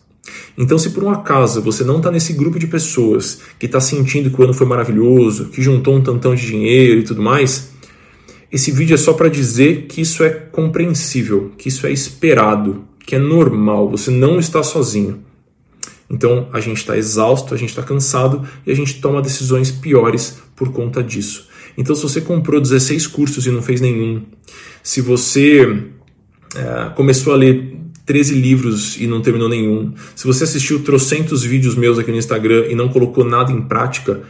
Então, 0.56 0.78
se 0.78 0.90
por 0.90 1.04
um 1.04 1.10
acaso 1.10 1.60
você 1.60 1.84
não 1.84 1.98
está 1.98 2.10
nesse 2.10 2.32
grupo 2.32 2.58
de 2.58 2.66
pessoas 2.66 3.40
que 3.58 3.66
está 3.66 3.80
sentindo 3.80 4.30
que 4.30 4.40
o 4.40 4.44
ano 4.44 4.54
foi 4.54 4.66
maravilhoso, 4.66 5.46
que 5.46 5.62
juntou 5.62 5.96
um 5.96 6.00
tantão 6.00 6.34
de 6.34 6.46
dinheiro 6.46 7.00
e 7.00 7.04
tudo 7.04 7.22
mais, 7.22 7.70
esse 8.50 8.70
vídeo 8.70 8.94
é 8.94 8.96
só 8.96 9.12
para 9.12 9.28
dizer 9.28 9.86
que 9.86 10.00
isso 10.00 10.22
é 10.22 10.30
compreensível, 10.30 11.52
que 11.58 11.68
isso 11.68 11.86
é 11.86 11.92
esperado, 11.92 12.84
que 13.06 13.14
é 13.14 13.18
normal, 13.18 13.88
você 13.88 14.10
não 14.10 14.38
está 14.38 14.62
sozinho. 14.62 15.24
Então 16.10 16.48
a 16.52 16.60
gente 16.60 16.78
está 16.78 16.96
exausto, 16.96 17.54
a 17.54 17.56
gente 17.56 17.70
está 17.70 17.82
cansado 17.82 18.46
e 18.66 18.70
a 18.70 18.74
gente 18.74 19.00
toma 19.00 19.22
decisões 19.22 19.70
piores 19.70 20.38
por 20.54 20.72
conta 20.72 21.02
disso. 21.02 21.48
Então, 21.76 21.94
se 21.94 22.02
você 22.02 22.20
comprou 22.20 22.60
16 22.60 23.06
cursos 23.06 23.46
e 23.46 23.50
não 23.50 23.60
fez 23.60 23.80
nenhum, 23.80 24.22
se 24.82 25.00
você 25.00 25.84
é, 26.54 26.90
começou 26.94 27.34
a 27.34 27.36
ler 27.36 27.76
13 28.06 28.34
livros 28.34 28.96
e 28.98 29.06
não 29.06 29.20
terminou 29.20 29.48
nenhum, 29.48 29.92
se 30.14 30.26
você 30.26 30.44
assistiu 30.44 30.82
trocentos 30.82 31.42
vídeos 31.42 31.74
meus 31.74 31.98
aqui 31.98 32.10
no 32.10 32.16
Instagram 32.16 32.66
e 32.70 32.74
não 32.74 32.88
colocou 32.88 33.24
nada 33.24 33.52
em 33.52 33.60
prática, 33.60 34.22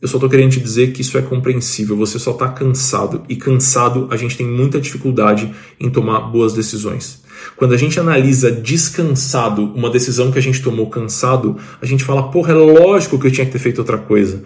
eu 0.00 0.08
só 0.08 0.16
estou 0.16 0.28
querendo 0.28 0.50
te 0.50 0.60
dizer 0.60 0.92
que 0.92 1.02
isso 1.02 1.16
é 1.16 1.22
compreensível, 1.22 1.96
você 1.96 2.18
só 2.18 2.32
está 2.32 2.48
cansado. 2.48 3.22
E 3.28 3.36
cansado, 3.36 4.08
a 4.10 4.16
gente 4.16 4.36
tem 4.36 4.46
muita 4.46 4.80
dificuldade 4.80 5.54
em 5.78 5.88
tomar 5.88 6.22
boas 6.22 6.52
decisões. 6.52 7.22
Quando 7.56 7.74
a 7.74 7.76
gente 7.76 7.98
analisa 7.98 8.50
descansado 8.50 9.64
uma 9.74 9.90
decisão 9.90 10.30
que 10.30 10.38
a 10.38 10.42
gente 10.42 10.62
tomou 10.62 10.88
cansado, 10.88 11.56
a 11.80 11.86
gente 11.86 12.04
fala, 12.04 12.30
porra, 12.30 12.52
é 12.52 12.54
lógico 12.54 13.18
que 13.18 13.26
eu 13.26 13.30
tinha 13.30 13.46
que 13.46 13.52
ter 13.52 13.58
feito 13.58 13.78
outra 13.78 13.98
coisa. 13.98 14.42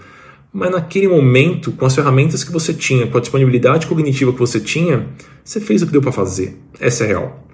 Mas 0.52 0.70
naquele 0.70 1.08
momento, 1.08 1.72
com 1.72 1.84
as 1.84 1.94
ferramentas 1.94 2.42
que 2.42 2.50
você 2.50 2.72
tinha, 2.72 3.06
com 3.06 3.18
a 3.18 3.20
disponibilidade 3.20 3.86
cognitiva 3.86 4.32
que 4.32 4.38
você 4.38 4.58
tinha, 4.58 5.06
você 5.44 5.60
fez 5.60 5.82
o 5.82 5.86
que 5.86 5.92
deu 5.92 6.00
para 6.00 6.12
fazer. 6.12 6.56
Essa 6.80 7.04
é 7.04 7.08
real. 7.08 7.46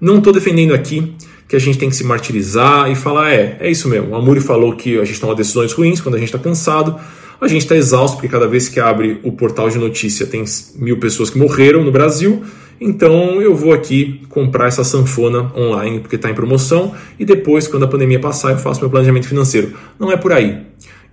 Não 0.00 0.18
estou 0.18 0.32
defendendo 0.32 0.72
aqui 0.72 1.14
que 1.48 1.56
a 1.56 1.58
gente 1.58 1.78
tem 1.78 1.88
que 1.88 1.96
se 1.96 2.04
martirizar 2.04 2.90
e 2.90 2.94
falar, 2.94 3.32
é, 3.32 3.56
é 3.60 3.70
isso 3.70 3.88
mesmo. 3.88 4.10
O 4.10 4.14
Amuri 4.14 4.40
falou 4.40 4.76
que 4.76 4.98
a 4.98 5.04
gente 5.04 5.20
toma 5.20 5.34
decisões 5.34 5.72
ruins 5.72 6.00
quando 6.00 6.14
a 6.14 6.18
gente 6.18 6.28
está 6.28 6.38
cansado. 6.38 6.98
A 7.40 7.48
gente 7.48 7.62
está 7.62 7.76
exausto 7.76 8.16
porque 8.16 8.28
cada 8.28 8.46
vez 8.46 8.68
que 8.68 8.80
abre 8.80 9.20
o 9.22 9.32
portal 9.32 9.70
de 9.70 9.78
notícia 9.78 10.26
tem 10.26 10.44
mil 10.74 10.98
pessoas 10.98 11.30
que 11.30 11.38
morreram 11.38 11.84
no 11.84 11.92
Brasil. 11.92 12.42
Então 12.80 13.42
eu 13.42 13.54
vou 13.54 13.72
aqui 13.72 14.22
comprar 14.28 14.68
essa 14.68 14.84
sanfona 14.84 15.52
online 15.56 16.00
porque 16.00 16.16
está 16.16 16.30
em 16.30 16.34
promoção 16.34 16.94
e 17.18 17.24
depois, 17.24 17.66
quando 17.66 17.84
a 17.84 17.88
pandemia 17.88 18.20
passar, 18.20 18.52
eu 18.52 18.58
faço 18.58 18.80
meu 18.80 18.90
planejamento 18.90 19.26
financeiro. 19.26 19.74
Não 19.98 20.12
é 20.12 20.16
por 20.16 20.32
aí. 20.32 20.66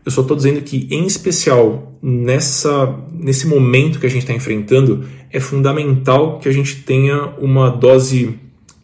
Eu 0.06 0.12
só 0.12 0.22
estou 0.22 0.38
dizendo 0.38 0.62
que, 0.62 0.88
em 0.92 1.06
especial 1.08 1.98
nessa, 2.02 2.96
nesse 3.12 3.48
momento 3.48 4.00
que 4.00 4.06
a 4.06 4.10
gente 4.10 4.22
está 4.22 4.34
enfrentando, 4.34 5.04
é 5.32 5.40
fundamental 5.40 6.38
que 6.38 6.48
a 6.48 6.52
gente 6.52 6.84
tenha 6.84 7.34
uma 7.40 7.70
dose 7.70 8.38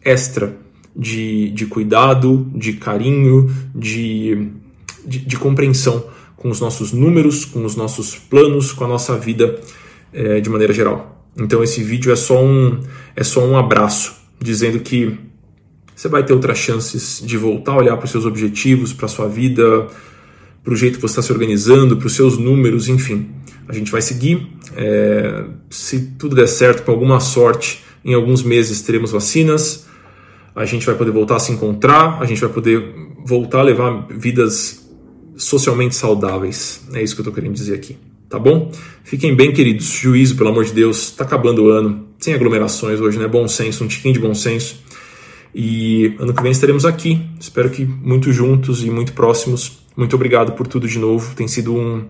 extra 0.04 0.56
de, 0.94 1.50
de 1.50 1.66
cuidado, 1.66 2.50
de 2.52 2.72
carinho, 2.72 3.48
de, 3.72 4.48
de, 5.06 5.20
de 5.20 5.36
compreensão 5.36 6.04
com 6.36 6.50
os 6.50 6.60
nossos 6.60 6.92
números, 6.92 7.44
com 7.44 7.64
os 7.64 7.76
nossos 7.76 8.16
planos, 8.16 8.72
com 8.72 8.84
a 8.84 8.88
nossa 8.88 9.16
vida 9.16 9.60
é, 10.12 10.40
de 10.40 10.50
maneira 10.50 10.72
geral. 10.72 11.21
Então 11.36 11.62
esse 11.62 11.82
vídeo 11.82 12.12
é 12.12 12.16
só 12.16 12.42
um 12.42 12.80
é 13.16 13.24
só 13.24 13.44
um 13.44 13.56
abraço 13.56 14.14
dizendo 14.40 14.80
que 14.80 15.18
você 15.94 16.08
vai 16.08 16.24
ter 16.24 16.32
outras 16.32 16.58
chances 16.58 17.22
de 17.24 17.36
voltar 17.36 17.72
a 17.72 17.76
olhar 17.76 17.96
para 17.96 18.06
os 18.06 18.10
seus 18.10 18.26
objetivos, 18.26 18.92
para 18.92 19.06
a 19.06 19.08
sua 19.08 19.28
vida, 19.28 19.86
para 20.64 20.72
o 20.72 20.76
jeito 20.76 20.96
que 20.96 21.02
você 21.02 21.12
está 21.12 21.22
se 21.22 21.32
organizando, 21.32 21.96
para 21.96 22.06
os 22.06 22.14
seus 22.14 22.38
números, 22.38 22.88
enfim. 22.88 23.30
A 23.68 23.72
gente 23.72 23.90
vai 23.92 24.02
seguir. 24.02 24.48
É, 24.74 25.44
se 25.70 26.14
tudo 26.18 26.34
der 26.34 26.48
certo, 26.48 26.82
com 26.82 26.90
alguma 26.90 27.20
sorte, 27.20 27.84
em 28.04 28.14
alguns 28.14 28.42
meses 28.42 28.82
teremos 28.82 29.12
vacinas. 29.12 29.86
A 30.54 30.64
gente 30.64 30.84
vai 30.84 30.94
poder 30.94 31.10
voltar 31.10 31.36
a 31.36 31.38
se 31.38 31.52
encontrar, 31.52 32.20
a 32.20 32.26
gente 32.26 32.40
vai 32.40 32.50
poder 32.50 32.94
voltar 33.24 33.60
a 33.60 33.62
levar 33.62 34.06
vidas 34.10 34.86
socialmente 35.36 35.94
saudáveis. 35.94 36.82
É 36.92 37.02
isso 37.02 37.14
que 37.14 37.20
eu 37.20 37.24
estou 37.24 37.34
querendo 37.34 37.54
dizer 37.54 37.74
aqui. 37.74 37.96
Tá 38.32 38.38
bom? 38.38 38.72
Fiquem 39.04 39.36
bem, 39.36 39.52
queridos. 39.52 39.84
Juízo, 39.84 40.38
pelo 40.38 40.48
amor 40.48 40.64
de 40.64 40.72
Deus. 40.72 41.10
Está 41.10 41.22
acabando 41.22 41.64
o 41.64 41.68
ano. 41.68 42.08
Sem 42.18 42.32
aglomerações 42.32 42.98
hoje, 42.98 43.18
né? 43.18 43.28
Bom 43.28 43.46
senso, 43.46 43.84
um 43.84 43.86
tiquinho 43.86 44.14
de 44.14 44.20
bom 44.20 44.34
senso. 44.34 44.82
E 45.54 46.16
ano 46.18 46.32
que 46.32 46.42
vem 46.42 46.50
estaremos 46.50 46.86
aqui. 46.86 47.20
Espero 47.38 47.68
que 47.68 47.84
muito 47.84 48.32
juntos 48.32 48.82
e 48.82 48.90
muito 48.90 49.12
próximos. 49.12 49.84
Muito 49.94 50.16
obrigado 50.16 50.52
por 50.52 50.66
tudo 50.66 50.88
de 50.88 50.98
novo. 50.98 51.36
Tem 51.36 51.46
sido 51.46 51.74
um, 51.74 52.06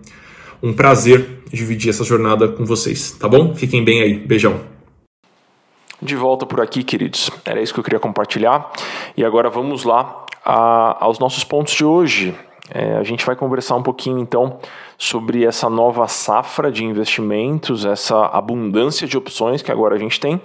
um 0.61 0.71
prazer 0.71 1.41
dividir 1.51 1.89
essa 1.89 2.05
jornada 2.05 2.47
com 2.47 2.63
vocês. 2.63 3.11
Tá 3.19 3.27
bom? 3.27 3.53
Fiquem 3.53 3.83
bem 3.83 4.01
aí. 4.01 4.13
Beijão. 4.13 4.61
De 6.01 6.15
volta 6.15 6.45
por 6.45 6.61
aqui, 6.61 6.85
queridos. 6.85 7.29
Era 7.43 7.61
isso 7.61 7.73
que 7.73 7.81
eu 7.81 7.83
queria 7.83 7.99
compartilhar. 7.99 8.71
E 9.17 9.25
agora 9.25 9.49
vamos 9.49 9.83
lá 9.83 10.25
a, 10.45 11.03
aos 11.03 11.19
nossos 11.19 11.43
pontos 11.43 11.73
de 11.73 11.83
hoje. 11.83 12.33
É, 12.73 12.95
a 12.95 13.03
gente 13.03 13.25
vai 13.25 13.35
conversar 13.35 13.75
um 13.75 13.83
pouquinho 13.83 14.19
então 14.19 14.57
sobre 15.03 15.45
essa 15.45 15.69
nova 15.69 16.07
safra 16.07 16.71
de 16.71 16.83
investimentos, 16.83 17.85
essa 17.85 18.25
abundância 18.27 19.05
de 19.05 19.17
opções 19.17 19.61
que 19.61 19.71
agora 19.71 19.95
a 19.95 19.99
gente 19.99 20.19
tem. 20.19 20.41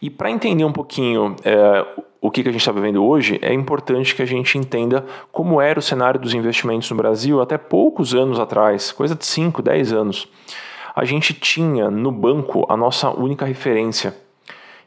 E 0.00 0.08
para 0.08 0.30
entender 0.30 0.64
um 0.64 0.72
pouquinho 0.72 1.34
é, 1.44 1.84
o 2.20 2.30
que, 2.30 2.44
que 2.44 2.48
a 2.48 2.52
gente 2.52 2.60
está 2.60 2.70
vivendo 2.70 3.04
hoje, 3.04 3.40
é 3.42 3.52
importante 3.52 4.14
que 4.14 4.22
a 4.22 4.26
gente 4.26 4.56
entenda 4.56 5.04
como 5.32 5.60
era 5.60 5.80
o 5.80 5.82
cenário 5.82 6.20
dos 6.20 6.32
investimentos 6.32 6.88
no 6.90 6.96
Brasil 6.96 7.40
até 7.40 7.58
poucos 7.58 8.14
anos 8.14 8.38
atrás, 8.38 8.92
coisa 8.92 9.16
de 9.16 9.26
5, 9.26 9.60
10 9.60 9.92
anos. 9.92 10.28
A 10.94 11.04
gente 11.04 11.34
tinha 11.34 11.90
no 11.90 12.12
banco 12.12 12.66
a 12.68 12.76
nossa 12.76 13.10
única 13.10 13.44
referência. 13.44 14.16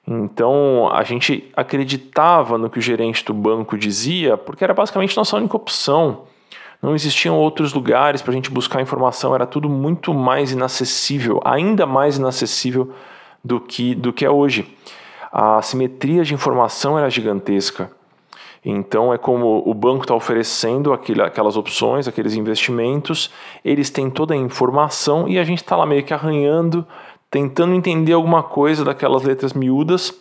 Então 0.07 0.89
a 0.89 1.03
gente 1.03 1.51
acreditava 1.53 2.57
no 2.57 2.69
que 2.69 2.79
o 2.79 2.81
gerente 2.81 3.25
do 3.25 3.33
banco 3.33 3.77
dizia, 3.77 4.37
porque 4.37 4.63
era 4.63 4.73
basicamente 4.73 5.17
nossa 5.17 5.35
única 5.35 5.57
opção 5.57 6.30
não 6.81 6.95
existiam 6.95 7.37
outros 7.37 7.73
lugares 7.73 8.21
para 8.21 8.31
a 8.31 8.35
gente 8.35 8.49
buscar 8.49 8.81
informação, 8.81 9.35
era 9.35 9.45
tudo 9.45 9.69
muito 9.69 10.13
mais 10.13 10.51
inacessível, 10.51 11.39
ainda 11.45 11.85
mais 11.85 12.17
inacessível 12.17 12.91
do 13.43 13.59
que, 13.59 13.93
do 13.93 14.11
que 14.11 14.25
é 14.25 14.29
hoje. 14.29 14.75
A 15.31 15.61
simetria 15.61 16.23
de 16.23 16.33
informação 16.33 16.97
era 16.97 17.09
gigantesca. 17.09 17.91
Então 18.63 19.13
é 19.13 19.17
como 19.17 19.63
o 19.65 19.73
banco 19.73 20.03
está 20.03 20.13
oferecendo 20.13 20.93
aquelas 20.93 21.57
opções, 21.57 22.07
aqueles 22.07 22.35
investimentos, 22.35 23.31
eles 23.65 23.89
têm 23.89 24.09
toda 24.09 24.33
a 24.33 24.37
informação 24.37 25.27
e 25.27 25.39
a 25.39 25.43
gente 25.43 25.63
está 25.63 25.75
lá 25.75 25.85
meio 25.85 26.03
que 26.03 26.13
arranhando, 26.13 26.85
tentando 27.29 27.73
entender 27.73 28.13
alguma 28.13 28.43
coisa 28.43 28.85
daquelas 28.85 29.23
letras 29.23 29.53
miúdas 29.53 30.13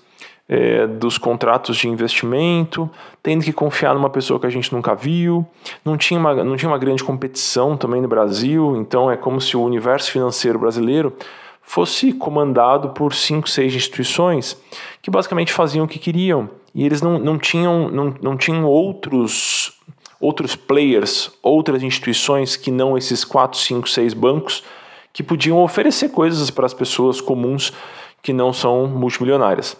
é, 0.52 0.84
dos 0.84 1.16
contratos 1.16 1.76
de 1.76 1.88
investimento, 1.88 2.90
tendo 3.22 3.44
que 3.44 3.52
confiar 3.52 3.94
numa 3.94 4.10
pessoa 4.10 4.40
que 4.40 4.46
a 4.46 4.50
gente 4.50 4.72
nunca 4.72 4.96
viu, 4.96 5.46
não 5.84 5.96
tinha, 5.96 6.18
uma, 6.18 6.42
não 6.42 6.56
tinha 6.56 6.68
uma 6.68 6.76
grande 6.76 7.04
competição 7.04 7.76
também 7.76 8.02
no 8.02 8.08
Brasil, 8.08 8.74
então 8.76 9.08
é 9.08 9.16
como 9.16 9.40
se 9.40 9.56
o 9.56 9.62
universo 9.62 10.10
financeiro 10.10 10.58
brasileiro 10.58 11.14
fosse 11.62 12.12
comandado 12.12 12.88
por 12.88 13.14
cinco, 13.14 13.48
seis 13.48 13.72
instituições 13.76 14.60
que 15.00 15.08
basicamente 15.08 15.52
faziam 15.52 15.84
o 15.84 15.88
que 15.88 16.00
queriam. 16.00 16.50
E 16.74 16.84
eles 16.84 17.00
não, 17.00 17.16
não, 17.16 17.38
tinham, 17.38 17.88
não, 17.88 18.12
não 18.20 18.36
tinham 18.36 18.64
outros, 18.64 19.78
outros 20.20 20.56
players, 20.56 21.30
outras 21.40 21.80
instituições 21.80 22.56
que 22.56 22.72
não 22.72 22.98
esses 22.98 23.24
quatro, 23.24 23.56
cinco, 23.56 23.88
seis 23.88 24.12
bancos 24.12 24.64
que 25.12 25.22
podiam 25.22 25.62
oferecer 25.62 26.08
coisas 26.08 26.50
para 26.50 26.66
as 26.66 26.74
pessoas 26.74 27.20
comuns 27.20 27.72
que 28.20 28.32
não 28.32 28.52
são 28.52 28.88
multimilionárias. 28.88 29.76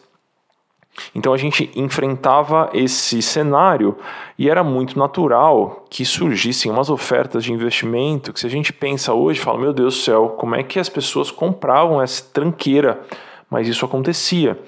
Então 1.15 1.33
a 1.33 1.37
gente 1.37 1.71
enfrentava 1.75 2.71
esse 2.73 3.23
cenário 3.23 3.97
e 4.39 4.49
era 4.49 4.63
muito 4.63 4.99
natural 4.99 5.87
que 5.89 6.05
surgissem 6.05 6.71
umas 6.71 6.91
ofertas 6.91 7.45
de 7.45 7.53
investimento 7.53 8.33
que 8.33 8.41
se 8.41 8.47
a 8.47 8.51
gente 8.51 8.73
pensa 8.73 9.13
hoje, 9.13 9.41
fala, 9.41 9.59
meu 9.59 9.73
Deus 9.73 9.95
do 9.95 10.01
céu, 10.01 10.29
como 10.39 10.55
é 10.55 10.63
que 10.63 10.79
as 10.79 10.89
pessoas 10.89 11.31
compravam 11.31 12.01
essa 12.03 12.25
tranqueira? 12.33 13.01
Mas 13.49 13.67
isso 13.67 13.85
acontecia. 13.85 14.59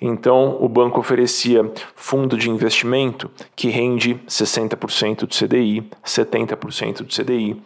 Então 0.00 0.58
o 0.60 0.68
banco 0.68 1.00
oferecia 1.00 1.70
fundo 1.94 2.36
de 2.36 2.50
investimento 2.50 3.30
que 3.54 3.68
rende 3.68 4.20
60% 4.28 5.20
do 5.20 5.28
CDI, 5.28 5.88
70% 6.04 6.98
do 6.98 7.06
CDI. 7.06 7.62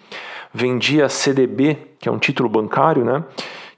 Vendia 0.52 1.08
CDB, 1.08 1.76
que 1.98 2.08
é 2.08 2.12
um 2.12 2.18
título 2.18 2.48
bancário, 2.48 3.04
né? 3.04 3.24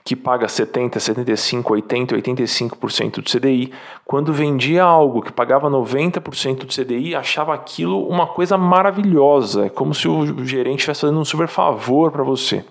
Que 0.04 0.16
paga 0.16 0.48
70, 0.48 0.98
75, 0.98 1.72
80, 1.72 2.16
85% 2.16 3.22
do 3.22 3.30
CDI, 3.30 3.72
quando 4.04 4.32
vendia 4.32 4.82
algo 4.82 5.22
que 5.22 5.32
pagava 5.32 5.70
90% 5.70 6.64
do 6.64 6.66
CDI, 6.66 7.14
achava 7.14 7.54
aquilo 7.54 8.06
uma 8.08 8.26
coisa 8.26 8.58
maravilhosa, 8.58 9.66
é 9.66 9.68
como 9.70 9.94
se 9.94 10.08
o 10.08 10.44
gerente 10.44 10.80
estivesse 10.80 11.02
fazendo 11.02 11.20
um 11.20 11.24
super 11.24 11.46
favor 11.46 12.10
para 12.10 12.24
você. 12.24 12.64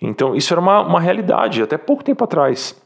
Então, 0.00 0.34
isso 0.34 0.52
era 0.52 0.60
uma, 0.60 0.80
uma 0.80 1.00
realidade 1.00 1.62
até 1.62 1.76
pouco 1.76 2.02
tempo 2.02 2.24
atrás. 2.24 2.81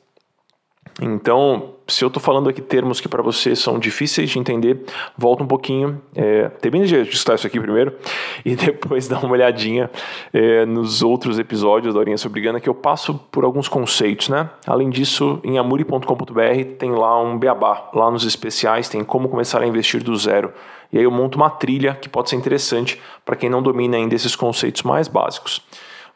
Então, 1.01 1.75
se 1.87 2.03
eu 2.03 2.09
estou 2.09 2.23
falando 2.23 2.49
aqui 2.49 2.61
termos 2.61 3.01
que 3.01 3.09
para 3.09 3.23
você 3.23 3.55
são 3.55 3.79
difíceis 3.79 4.31
de 4.31 4.39
entender, 4.39 4.85
volta 5.17 5.43
um 5.43 5.47
pouquinho, 5.47 6.01
é, 6.15 6.49
termine 6.49 6.87
de 6.87 7.03
escutar 7.03 7.35
isso 7.35 7.47
aqui 7.47 7.61
primeiro 7.61 7.95
e 8.45 8.57
depois 8.57 9.07
dá 9.07 9.19
uma 9.19 9.33
olhadinha 9.33 9.91
é, 10.33 10.65
nos 10.65 11.03
outros 11.03 11.39
episódios 11.39 11.95
da 11.95 12.01
Horinha 12.01 12.17
Sobre 12.17 12.41
Grana 12.41 12.61
que 12.61 12.69
eu 12.69 12.75
passo 12.75 13.15
por 13.31 13.45
alguns 13.45 13.69
conceitos, 13.69 14.29
né? 14.29 14.49
Além 14.67 14.89
disso, 14.89 15.39
em 15.45 15.59
amuri.com.br 15.59 16.65
tem 16.79 16.93
lá 16.93 17.21
um 17.21 17.39
beabá, 17.39 17.91
lá 17.93 18.11
nos 18.11 18.25
especiais 18.25 18.89
tem 18.89 19.05
como 19.05 19.29
começar 19.29 19.61
a 19.61 19.67
investir 19.67 20.03
do 20.03 20.17
zero. 20.17 20.53
E 20.93 20.99
aí 20.99 21.05
eu 21.05 21.11
monto 21.11 21.37
uma 21.37 21.51
trilha 21.51 21.95
que 21.95 22.09
pode 22.09 22.31
ser 22.31 22.37
interessante 22.37 23.01
para 23.25 23.37
quem 23.37 23.51
não 23.51 23.63
domina 23.63 23.97
ainda 23.97 24.15
esses 24.15 24.35
conceitos 24.35 24.83
mais 24.83 25.09
básicos. 25.09 25.61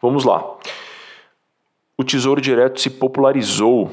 Vamos 0.00 0.24
lá. 0.24 0.42
O 1.98 2.04
Tesouro 2.04 2.40
Direto 2.40 2.80
se 2.80 2.88
popularizou 2.88 3.90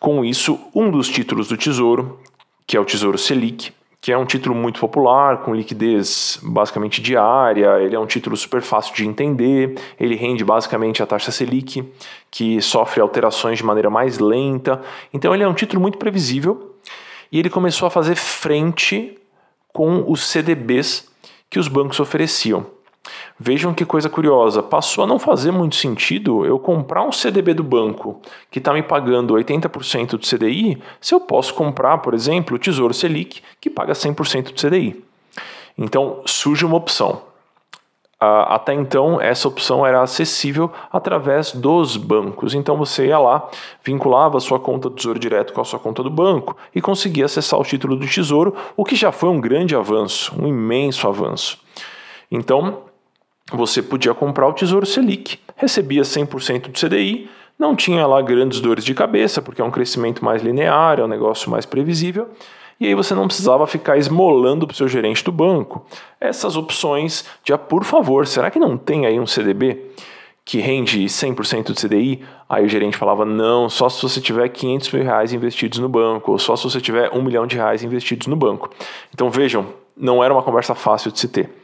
com 0.00 0.24
isso, 0.24 0.58
um 0.74 0.90
dos 0.90 1.08
títulos 1.08 1.46
do 1.48 1.58
Tesouro, 1.58 2.18
que 2.66 2.74
é 2.74 2.80
o 2.80 2.84
Tesouro 2.86 3.18
Selic, 3.18 3.70
que 4.00 4.10
é 4.10 4.16
um 4.16 4.24
título 4.24 4.54
muito 4.54 4.80
popular, 4.80 5.42
com 5.42 5.54
liquidez 5.54 6.40
basicamente 6.42 7.02
diária, 7.02 7.78
ele 7.80 7.94
é 7.94 7.98
um 7.98 8.06
título 8.06 8.34
super 8.34 8.62
fácil 8.62 8.94
de 8.94 9.06
entender, 9.06 9.78
ele 10.00 10.16
rende 10.16 10.42
basicamente 10.42 11.02
a 11.02 11.06
taxa 11.06 11.30
Selic, 11.30 11.84
que 12.30 12.62
sofre 12.62 13.02
alterações 13.02 13.58
de 13.58 13.64
maneira 13.64 13.90
mais 13.90 14.18
lenta. 14.18 14.80
Então 15.12 15.34
ele 15.34 15.42
é 15.42 15.48
um 15.48 15.52
título 15.52 15.82
muito 15.82 15.98
previsível 15.98 16.76
e 17.30 17.38
ele 17.38 17.50
começou 17.50 17.86
a 17.86 17.90
fazer 17.90 18.16
frente 18.16 19.18
com 19.70 20.10
os 20.10 20.26
CDBs 20.26 21.10
que 21.50 21.58
os 21.58 21.68
bancos 21.68 22.00
ofereciam. 22.00 22.79
Vejam 23.38 23.72
que 23.72 23.86
coisa 23.86 24.10
curiosa, 24.10 24.62
passou 24.62 25.04
a 25.04 25.06
não 25.06 25.18
fazer 25.18 25.50
muito 25.50 25.74
sentido 25.74 26.44
eu 26.44 26.58
comprar 26.58 27.02
um 27.02 27.10
CDB 27.10 27.54
do 27.54 27.64
banco 27.64 28.20
que 28.50 28.58
está 28.58 28.72
me 28.72 28.82
pagando 28.82 29.34
80% 29.34 30.10
do 30.10 30.18
CDI, 30.18 30.82
se 31.00 31.14
eu 31.14 31.20
posso 31.20 31.54
comprar, 31.54 31.98
por 31.98 32.12
exemplo, 32.12 32.56
o 32.56 32.58
Tesouro 32.58 32.92
Selic, 32.92 33.42
que 33.58 33.70
paga 33.70 33.94
100% 33.94 34.52
do 34.52 34.68
CDI. 34.68 35.02
Então 35.78 36.20
surge 36.26 36.66
uma 36.66 36.76
opção. 36.76 37.22
até 38.20 38.74
então, 38.74 39.18
essa 39.18 39.48
opção 39.48 39.86
era 39.86 40.02
acessível 40.02 40.70
através 40.92 41.52
dos 41.52 41.96
bancos. 41.96 42.52
Então 42.52 42.76
você 42.76 43.06
ia 43.06 43.18
lá, 43.18 43.48
vinculava 43.82 44.36
a 44.36 44.40
sua 44.40 44.60
conta 44.60 44.90
do 44.90 44.96
Tesouro 44.96 45.18
Direto 45.18 45.54
com 45.54 45.62
a 45.62 45.64
sua 45.64 45.78
conta 45.78 46.02
do 46.02 46.10
banco 46.10 46.54
e 46.74 46.82
conseguia 46.82 47.24
acessar 47.24 47.58
o 47.58 47.64
título 47.64 47.96
do 47.96 48.06
Tesouro, 48.06 48.54
o 48.76 48.84
que 48.84 48.94
já 48.94 49.10
foi 49.10 49.30
um 49.30 49.40
grande 49.40 49.74
avanço, 49.74 50.34
um 50.38 50.46
imenso 50.46 51.08
avanço. 51.08 51.58
Então, 52.30 52.89
você 53.52 53.82
podia 53.82 54.14
comprar 54.14 54.46
o 54.48 54.52
Tesouro 54.52 54.86
Selic, 54.86 55.38
recebia 55.56 56.02
100% 56.02 56.70
do 56.70 56.88
CDI, 56.88 57.28
não 57.58 57.76
tinha 57.76 58.06
lá 58.06 58.22
grandes 58.22 58.60
dores 58.60 58.84
de 58.84 58.94
cabeça, 58.94 59.42
porque 59.42 59.60
é 59.60 59.64
um 59.64 59.70
crescimento 59.70 60.24
mais 60.24 60.42
linear, 60.42 60.98
é 60.98 61.04
um 61.04 61.08
negócio 61.08 61.50
mais 61.50 61.66
previsível, 61.66 62.28
e 62.80 62.86
aí 62.86 62.94
você 62.94 63.14
não 63.14 63.26
precisava 63.26 63.66
ficar 63.66 63.98
esmolando 63.98 64.66
para 64.66 64.72
o 64.72 64.76
seu 64.76 64.88
gerente 64.88 65.22
do 65.22 65.30
banco 65.30 65.84
essas 66.18 66.56
opções 66.56 67.26
de, 67.44 67.52
ah, 67.52 67.58
por 67.58 67.84
favor, 67.84 68.26
será 68.26 68.50
que 68.50 68.58
não 68.58 68.78
tem 68.78 69.04
aí 69.04 69.20
um 69.20 69.26
CDB 69.26 69.90
que 70.46 70.58
rende 70.58 71.04
100% 71.04 71.64
do 71.64 71.74
CDI? 71.74 72.22
Aí 72.48 72.64
o 72.64 72.68
gerente 72.68 72.96
falava, 72.96 73.26
não, 73.26 73.68
só 73.68 73.90
se 73.90 74.02
você 74.02 74.18
tiver 74.18 74.48
500 74.48 74.92
mil 74.92 75.04
reais 75.04 75.34
investidos 75.34 75.78
no 75.78 75.90
banco, 75.90 76.32
ou 76.32 76.38
só 76.38 76.56
se 76.56 76.64
você 76.64 76.80
tiver 76.80 77.10
um 77.12 77.22
milhão 77.22 77.46
de 77.46 77.56
reais 77.56 77.84
investidos 77.84 78.26
no 78.26 78.36
banco. 78.36 78.70
Então 79.12 79.28
vejam, 79.28 79.66
não 79.94 80.24
era 80.24 80.32
uma 80.32 80.42
conversa 80.42 80.74
fácil 80.74 81.12
de 81.12 81.20
se 81.20 81.28
ter. 81.28 81.59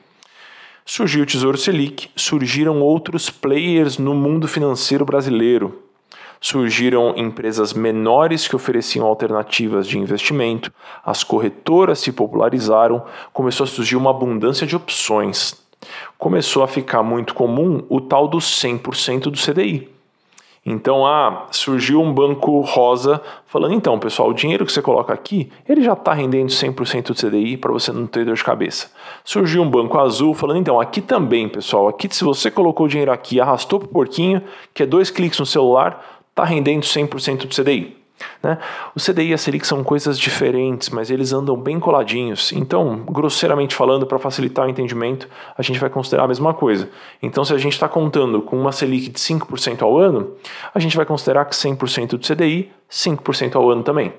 Surgiu 0.89 1.25
o 1.25 1.27
Tesouro 1.27 1.59
Selic, 1.59 2.09
surgiram 2.15 2.81
outros 2.81 3.29
players 3.29 3.99
no 3.99 4.15
mundo 4.15 4.47
financeiro 4.47 5.05
brasileiro. 5.05 5.83
Surgiram 6.41 7.13
empresas 7.17 7.73
menores 7.73 8.47
que 8.47 8.55
ofereciam 8.55 9.05
alternativas 9.05 9.89
de 9.89 9.99
investimento, 9.99 10.73
as 11.05 11.25
corretoras 11.25 11.99
se 11.99 12.13
popularizaram, 12.13 13.05
começou 13.33 13.65
a 13.65 13.67
surgir 13.67 13.97
uma 13.97 14.11
abundância 14.11 14.65
de 14.65 14.77
opções. 14.77 15.61
Começou 16.17 16.63
a 16.63 16.69
ficar 16.69 17.03
muito 17.03 17.35
comum 17.35 17.85
o 17.89 18.01
tal 18.01 18.29
do 18.29 18.39
100% 18.39 19.23
do 19.23 19.33
CDI. 19.33 19.96
Então, 20.69 21.07
ah, 21.07 21.47
surgiu 21.53 22.03
um 22.03 22.13
banco 22.13 22.59
rosa 22.59 23.23
falando, 23.47 23.73
então, 23.73 23.97
pessoal, 24.01 24.31
o 24.31 24.35
dinheiro 24.35 24.67
que 24.67 24.73
você 24.73 24.83
coloca 24.83 25.15
aqui, 25.15 25.49
ele 25.69 25.81
já 25.81 25.93
está 25.93 26.13
rendendo 26.13 26.49
100% 26.49 27.07
do 27.07 27.15
CDI 27.15 27.57
para 27.57 27.71
você 27.71 27.93
não 27.93 28.05
ter 28.05 28.25
dor 28.25 28.35
de 28.35 28.43
cabeça. 28.43 28.91
Surgiu 29.25 29.63
um 29.63 29.71
banco 29.71 29.97
azul 29.97 30.35
falando, 30.35 30.59
então, 30.59 30.81
aqui 30.81 31.01
também, 31.01 31.49
pessoal, 31.49 31.87
aqui 31.87 32.13
se 32.13 32.25
você 32.25 32.51
colocou 32.51 32.87
o 32.87 32.89
dinheiro 32.89 33.13
aqui, 33.13 33.41
arrastou 33.41 33.79
para 33.79 33.87
o 33.87 33.93
porquinho, 33.93 34.43
que 34.75 34.83
é 34.83 34.87
dois 34.87 35.09
cliques 35.09 35.39
no 35.39 35.47
celular, 35.47 36.21
está 36.31 36.43
rendendo 36.43 36.83
100% 36.83 37.47
do 37.47 37.55
CDI. 37.55 38.06
Né? 38.43 38.59
O 38.95 39.01
CDI 39.01 39.31
e 39.31 39.35
a 39.35 39.39
Selic 39.39 39.67
são 39.67 39.83
coisas 39.85 40.19
diferentes, 40.19 40.91
mas 40.91 41.11
eles 41.11 41.33
andam 41.33 41.57
bem 41.57 41.79
coladinhos. 41.79 42.53
Então, 42.53 43.05
grosseiramente 43.09 43.75
falando, 43.75 44.07
para 44.07 44.19
facilitar 44.19 44.67
o 44.67 44.71
entendimento, 44.71 45.29
a 45.57 45.63
gente 45.63 45.79
vai 45.79 45.91
considerar 45.91 46.25
a 46.25 46.29
mesma 46.29 46.55
coisa. 46.55 46.89
Então, 47.23 47.45
se 47.45 47.53
a 47.53 47.59
gente 47.59 47.73
está 47.73 47.89
contando 47.89 48.41
com 48.41 48.59
uma 48.59 48.73
Selic 48.73 49.11
de 49.11 49.19
5% 49.19 49.83
ao 49.83 49.99
ano, 49.99 50.33
a 50.75 50.79
gente 50.79 50.97
vai 50.97 51.07
considerar 51.07 51.45
que 51.45 51.55
100% 51.55 52.11
do 52.11 52.19
CDI, 52.19 52.71
5% 52.91 53.57
ao 53.57 53.71
ano 53.71 53.83
também. 53.83 54.13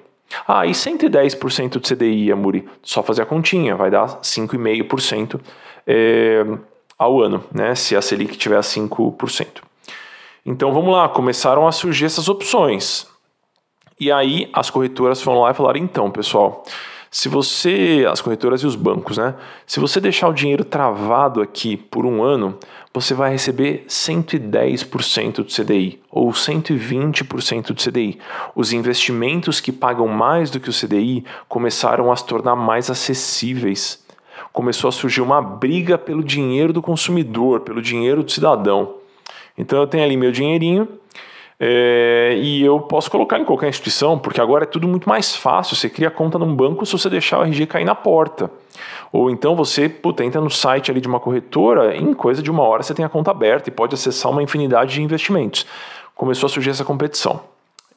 Ah, 0.47 0.65
e 0.65 0.71
110% 0.71 1.73
do 1.73 1.81
CDI, 1.81 2.31
Amuri? 2.31 2.67
Só 2.83 3.01
fazer 3.01 3.21
a 3.21 3.25
continha, 3.25 3.75
vai 3.75 3.89
dar 3.89 4.19
5,5% 4.21 5.39
é, 5.85 6.45
ao 6.99 7.21
ano, 7.21 7.43
né? 7.53 7.73
se 7.75 7.95
a 7.95 8.01
Selic 8.01 8.37
tiver 8.37 8.57
a 8.57 8.61
5%. 8.61 9.47
Então 10.45 10.73
vamos 10.73 10.93
lá, 10.93 11.07
começaram 11.09 11.67
a 11.67 11.71
surgir 11.71 12.05
essas 12.05 12.29
opções. 12.29 13.07
E 13.99 14.11
aí 14.11 14.49
as 14.53 14.69
corretoras 14.69 15.21
foram 15.21 15.41
lá 15.41 15.51
e 15.51 15.53
falaram: 15.53 15.79
então, 15.79 16.09
pessoal, 16.11 16.63
se 17.09 17.29
você, 17.29 18.05
as 18.09 18.21
corretoras 18.21 18.61
e 18.61 18.67
os 18.67 18.75
bancos, 18.75 19.17
né? 19.17 19.33
Se 19.65 19.79
você 19.79 19.99
deixar 19.99 20.27
o 20.27 20.33
dinheiro 20.33 20.63
travado 20.63 21.41
aqui 21.41 21.77
por 21.77 22.05
um 22.05 22.21
ano, 22.21 22.57
você 22.93 23.13
vai 23.13 23.31
receber 23.31 23.85
110% 23.87 25.35
do 25.35 25.45
CDI 25.45 25.99
ou 26.11 26.29
120% 26.31 27.67
do 27.67 27.75
CDI. 27.75 28.19
Os 28.55 28.73
investimentos 28.73 29.61
que 29.61 29.71
pagam 29.71 30.07
mais 30.07 30.49
do 30.49 30.59
que 30.59 30.69
o 30.69 30.73
CDI 30.73 31.23
começaram 31.47 32.11
a 32.11 32.15
se 32.15 32.25
tornar 32.25 32.55
mais 32.55 32.89
acessíveis. 32.89 34.05
Começou 34.51 34.87
a 34.89 34.91
surgir 34.91 35.21
uma 35.21 35.41
briga 35.41 35.97
pelo 35.97 36.23
dinheiro 36.23 36.73
do 36.73 36.81
consumidor, 36.81 37.61
pelo 37.61 37.81
dinheiro 37.81 38.23
do 38.23 38.31
cidadão. 38.31 38.95
Então 39.57 39.79
eu 39.79 39.87
tenho 39.87 40.03
ali 40.03 40.17
meu 40.17 40.31
dinheirinho, 40.31 40.87
é, 41.59 42.35
e 42.37 42.63
eu 42.63 42.79
posso 42.79 43.09
colocar 43.09 43.39
em 43.39 43.45
qualquer 43.45 43.69
instituição, 43.69 44.19
porque 44.19 44.39
agora 44.39 44.63
é 44.63 44.67
tudo 44.67 44.87
muito 44.87 45.09
mais 45.09 45.35
fácil. 45.35 45.75
Você 45.75 45.89
cria 45.89 46.11
conta 46.11 46.37
num 46.37 46.55
banco 46.55 46.85
se 46.85 46.91
você 46.91 47.09
deixar 47.09 47.39
o 47.39 47.43
RG 47.43 47.65
cair 47.65 47.85
na 47.85 47.95
porta. 47.95 48.51
Ou 49.11 49.31
então 49.31 49.55
você 49.55 49.89
puta, 49.89 50.23
entra 50.23 50.39
no 50.39 50.49
site 50.49 50.91
ali 50.91 51.01
de 51.01 51.07
uma 51.07 51.19
corretora, 51.19 51.95
em 51.95 52.13
coisa 52.13 52.43
de 52.43 52.51
uma 52.51 52.63
hora 52.63 52.83
você 52.83 52.93
tem 52.93 53.03
a 53.03 53.09
conta 53.09 53.31
aberta 53.31 53.69
e 53.69 53.71
pode 53.71 53.95
acessar 53.95 54.31
uma 54.31 54.43
infinidade 54.43 54.93
de 54.93 55.01
investimentos. 55.01 55.65
Começou 56.13 56.47
a 56.47 56.49
surgir 56.49 56.69
essa 56.69 56.85
competição. 56.85 57.41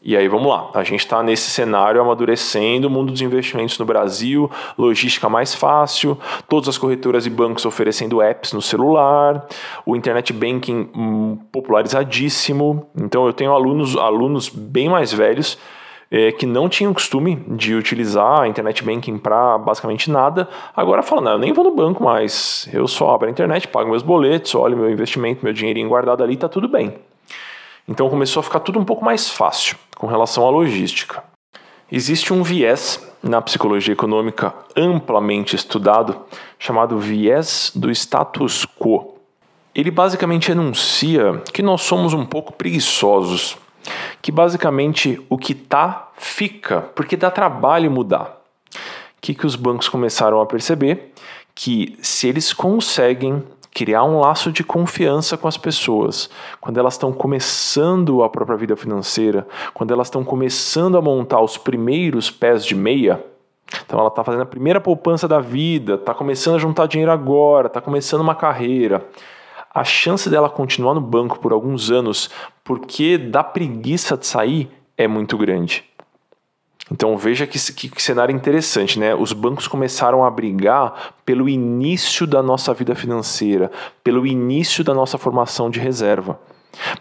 E 0.02 0.16
aí 0.16 0.26
vamos 0.28 0.46
lá, 0.46 0.70
a 0.72 0.82
gente 0.82 1.00
está 1.00 1.22
nesse 1.22 1.50
cenário 1.50 2.00
amadurecendo 2.00 2.88
o 2.88 2.90
mundo 2.90 3.12
dos 3.12 3.20
investimentos 3.20 3.78
no 3.78 3.84
Brasil, 3.84 4.50
logística 4.78 5.28
mais 5.28 5.54
fácil, 5.54 6.18
todas 6.48 6.70
as 6.70 6.78
corretoras 6.78 7.26
e 7.26 7.30
bancos 7.30 7.66
oferecendo 7.66 8.22
apps 8.22 8.54
no 8.54 8.62
celular, 8.62 9.46
o 9.84 9.94
internet 9.94 10.32
banking 10.32 10.88
hum, 10.96 11.38
popularizadíssimo. 11.52 12.86
Então 12.98 13.26
eu 13.26 13.34
tenho 13.34 13.52
alunos, 13.52 13.94
alunos 13.94 14.48
bem 14.48 14.88
mais 14.88 15.12
velhos 15.12 15.58
é, 16.10 16.32
que 16.32 16.44
não 16.46 16.66
tinham 16.66 16.92
costume 16.92 17.36
de 17.48 17.74
utilizar 17.74 18.40
a 18.40 18.48
internet 18.48 18.82
banking 18.82 19.18
para 19.18 19.58
basicamente 19.58 20.10
nada, 20.10 20.48
agora 20.74 21.02
falam, 21.02 21.24
não, 21.24 21.32
eu 21.32 21.38
nem 21.38 21.52
vou 21.52 21.62
no 21.62 21.74
banco 21.74 22.02
mais, 22.02 22.68
eu 22.72 22.88
só 22.88 23.14
abro 23.14 23.28
a 23.28 23.30
internet, 23.30 23.68
pago 23.68 23.90
meus 23.90 24.02
boletos, 24.02 24.54
olho 24.54 24.76
meu 24.76 24.90
investimento, 24.90 25.44
meu 25.44 25.52
dinheirinho 25.52 25.88
guardado 25.88 26.22
ali, 26.22 26.34
está 26.34 26.48
tudo 26.48 26.68
bem. 26.68 26.94
Então 27.90 28.08
começou 28.08 28.38
a 28.38 28.44
ficar 28.44 28.60
tudo 28.60 28.78
um 28.78 28.84
pouco 28.84 29.04
mais 29.04 29.28
fácil 29.28 29.76
com 29.96 30.06
relação 30.06 30.46
à 30.46 30.50
logística. 30.50 31.24
Existe 31.90 32.32
um 32.32 32.44
viés 32.44 33.04
na 33.20 33.42
psicologia 33.42 33.92
econômica 33.92 34.54
amplamente 34.76 35.56
estudado 35.56 36.16
chamado 36.56 36.96
viés 36.98 37.72
do 37.74 37.90
status 37.90 38.64
quo. 38.78 39.16
Ele 39.74 39.90
basicamente 39.90 40.52
enuncia 40.52 41.42
que 41.52 41.62
nós 41.62 41.82
somos 41.82 42.14
um 42.14 42.24
pouco 42.24 42.52
preguiçosos, 42.52 43.56
que 44.22 44.30
basicamente 44.30 45.20
o 45.28 45.36
que 45.36 45.52
tá 45.52 46.10
fica, 46.16 46.82
porque 46.94 47.16
dá 47.16 47.28
trabalho 47.28 47.90
mudar. 47.90 48.40
O 48.72 49.20
que, 49.20 49.34
que 49.34 49.46
os 49.46 49.56
bancos 49.56 49.88
começaram 49.88 50.40
a 50.40 50.46
perceber? 50.46 51.12
Que 51.56 51.98
se 52.00 52.28
eles 52.28 52.52
conseguem 52.52 53.42
criar 53.72 54.04
um 54.04 54.18
laço 54.20 54.50
de 54.50 54.64
confiança 54.64 55.36
com 55.36 55.46
as 55.46 55.56
pessoas. 55.56 56.28
Quando 56.60 56.78
elas 56.78 56.94
estão 56.94 57.12
começando 57.12 58.22
a 58.22 58.28
própria 58.28 58.56
vida 58.56 58.76
financeira, 58.76 59.46
quando 59.72 59.92
elas 59.92 60.08
estão 60.08 60.24
começando 60.24 60.96
a 60.96 61.02
montar 61.02 61.40
os 61.40 61.56
primeiros 61.56 62.30
pés 62.30 62.64
de 62.64 62.74
meia, 62.74 63.24
então 63.84 63.98
ela 63.98 64.08
está 64.08 64.24
fazendo 64.24 64.42
a 64.42 64.46
primeira 64.46 64.80
poupança 64.80 65.28
da 65.28 65.40
vida, 65.40 65.94
está 65.94 66.12
começando 66.12 66.56
a 66.56 66.58
juntar 66.58 66.86
dinheiro 66.86 67.12
agora, 67.12 67.68
está 67.68 67.80
começando 67.80 68.20
uma 68.20 68.34
carreira. 68.34 69.06
A 69.72 69.84
chance 69.84 70.28
dela 70.28 70.50
continuar 70.50 70.94
no 70.94 71.00
banco 71.00 71.38
por 71.38 71.52
alguns 71.52 71.90
anos, 71.90 72.28
porque 72.64 73.16
dá 73.16 73.44
preguiça 73.44 74.16
de 74.16 74.26
sair, 74.26 74.68
é 74.98 75.06
muito 75.06 75.38
grande. 75.38 75.84
Então 76.90 77.16
veja 77.16 77.46
que, 77.46 77.58
que, 77.72 78.02
cenário 78.02 78.34
interessante, 78.34 78.98
né? 78.98 79.14
Os 79.14 79.32
bancos 79.32 79.68
começaram 79.68 80.24
a 80.24 80.30
brigar 80.30 81.14
pelo 81.24 81.48
início 81.48 82.26
da 82.26 82.42
nossa 82.42 82.74
vida 82.74 82.94
financeira, 82.94 83.70
pelo 84.02 84.26
início 84.26 84.82
da 84.82 84.92
nossa 84.92 85.16
formação 85.16 85.70
de 85.70 85.78
reserva. 85.78 86.38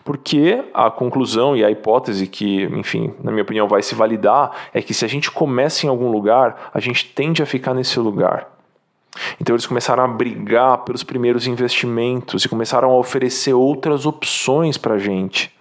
Porque 0.03 0.63
a 0.73 0.89
conclusão 0.91 1.55
e 1.55 1.63
a 1.63 1.71
hipótese 1.71 2.27
que, 2.27 2.63
enfim, 2.65 3.13
na 3.23 3.31
minha 3.31 3.43
opinião, 3.43 3.67
vai 3.67 3.81
se 3.81 3.95
validar 3.95 4.51
é 4.73 4.81
que 4.81 4.93
se 4.93 5.05
a 5.05 5.07
gente 5.07 5.31
começa 5.31 5.85
em 5.85 5.89
algum 5.89 6.11
lugar, 6.11 6.69
a 6.73 6.79
gente 6.79 7.05
tende 7.05 7.41
a 7.41 7.45
ficar 7.45 7.73
nesse 7.73 7.99
lugar. 7.99 8.47
Então 9.39 9.55
eles 9.55 9.65
começaram 9.65 10.03
a 10.03 10.07
brigar 10.07 10.79
pelos 10.79 11.03
primeiros 11.03 11.47
investimentos 11.47 12.45
e 12.45 12.49
começaram 12.49 12.91
a 12.91 12.97
oferecer 12.97 13.53
outras 13.53 14.05
opções 14.05 14.77
para 14.77 14.95
a 14.95 14.99
gente. 14.99 15.53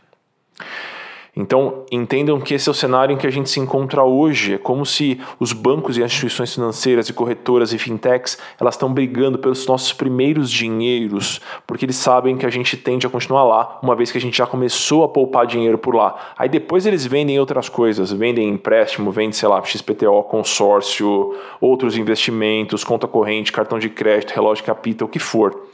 Então, 1.40 1.84
entendam 1.92 2.40
que 2.40 2.52
esse 2.52 2.68
é 2.68 2.72
o 2.72 2.74
cenário 2.74 3.14
em 3.14 3.16
que 3.16 3.24
a 3.24 3.30
gente 3.30 3.48
se 3.48 3.60
encontra 3.60 4.02
hoje. 4.02 4.54
É 4.54 4.58
como 4.58 4.84
se 4.84 5.20
os 5.38 5.52
bancos 5.52 5.96
e 5.96 6.02
instituições 6.02 6.52
financeiras 6.52 7.08
e 7.08 7.12
corretoras 7.12 7.72
e 7.72 7.78
fintechs, 7.78 8.36
elas 8.60 8.74
estão 8.74 8.92
brigando 8.92 9.38
pelos 9.38 9.64
nossos 9.64 9.92
primeiros 9.92 10.50
dinheiros, 10.50 11.40
porque 11.64 11.84
eles 11.84 11.94
sabem 11.94 12.36
que 12.36 12.44
a 12.44 12.50
gente 12.50 12.76
tende 12.76 13.06
a 13.06 13.10
continuar 13.10 13.44
lá, 13.44 13.78
uma 13.80 13.94
vez 13.94 14.10
que 14.10 14.18
a 14.18 14.20
gente 14.20 14.36
já 14.36 14.48
começou 14.48 15.04
a 15.04 15.08
poupar 15.08 15.46
dinheiro 15.46 15.78
por 15.78 15.94
lá. 15.94 16.16
Aí 16.36 16.48
depois 16.48 16.86
eles 16.86 17.06
vendem 17.06 17.38
outras 17.38 17.68
coisas, 17.68 18.10
vendem 18.10 18.48
empréstimo, 18.48 19.12
vendem, 19.12 19.30
sei 19.30 19.48
lá, 19.48 19.62
XPTO, 19.62 20.24
consórcio, 20.24 21.36
outros 21.60 21.96
investimentos, 21.96 22.82
conta 22.82 23.06
corrente, 23.06 23.52
cartão 23.52 23.78
de 23.78 23.88
crédito, 23.88 24.32
relógio 24.32 24.64
capital, 24.64 25.06
o 25.06 25.08
que 25.08 25.20
for. 25.20 25.68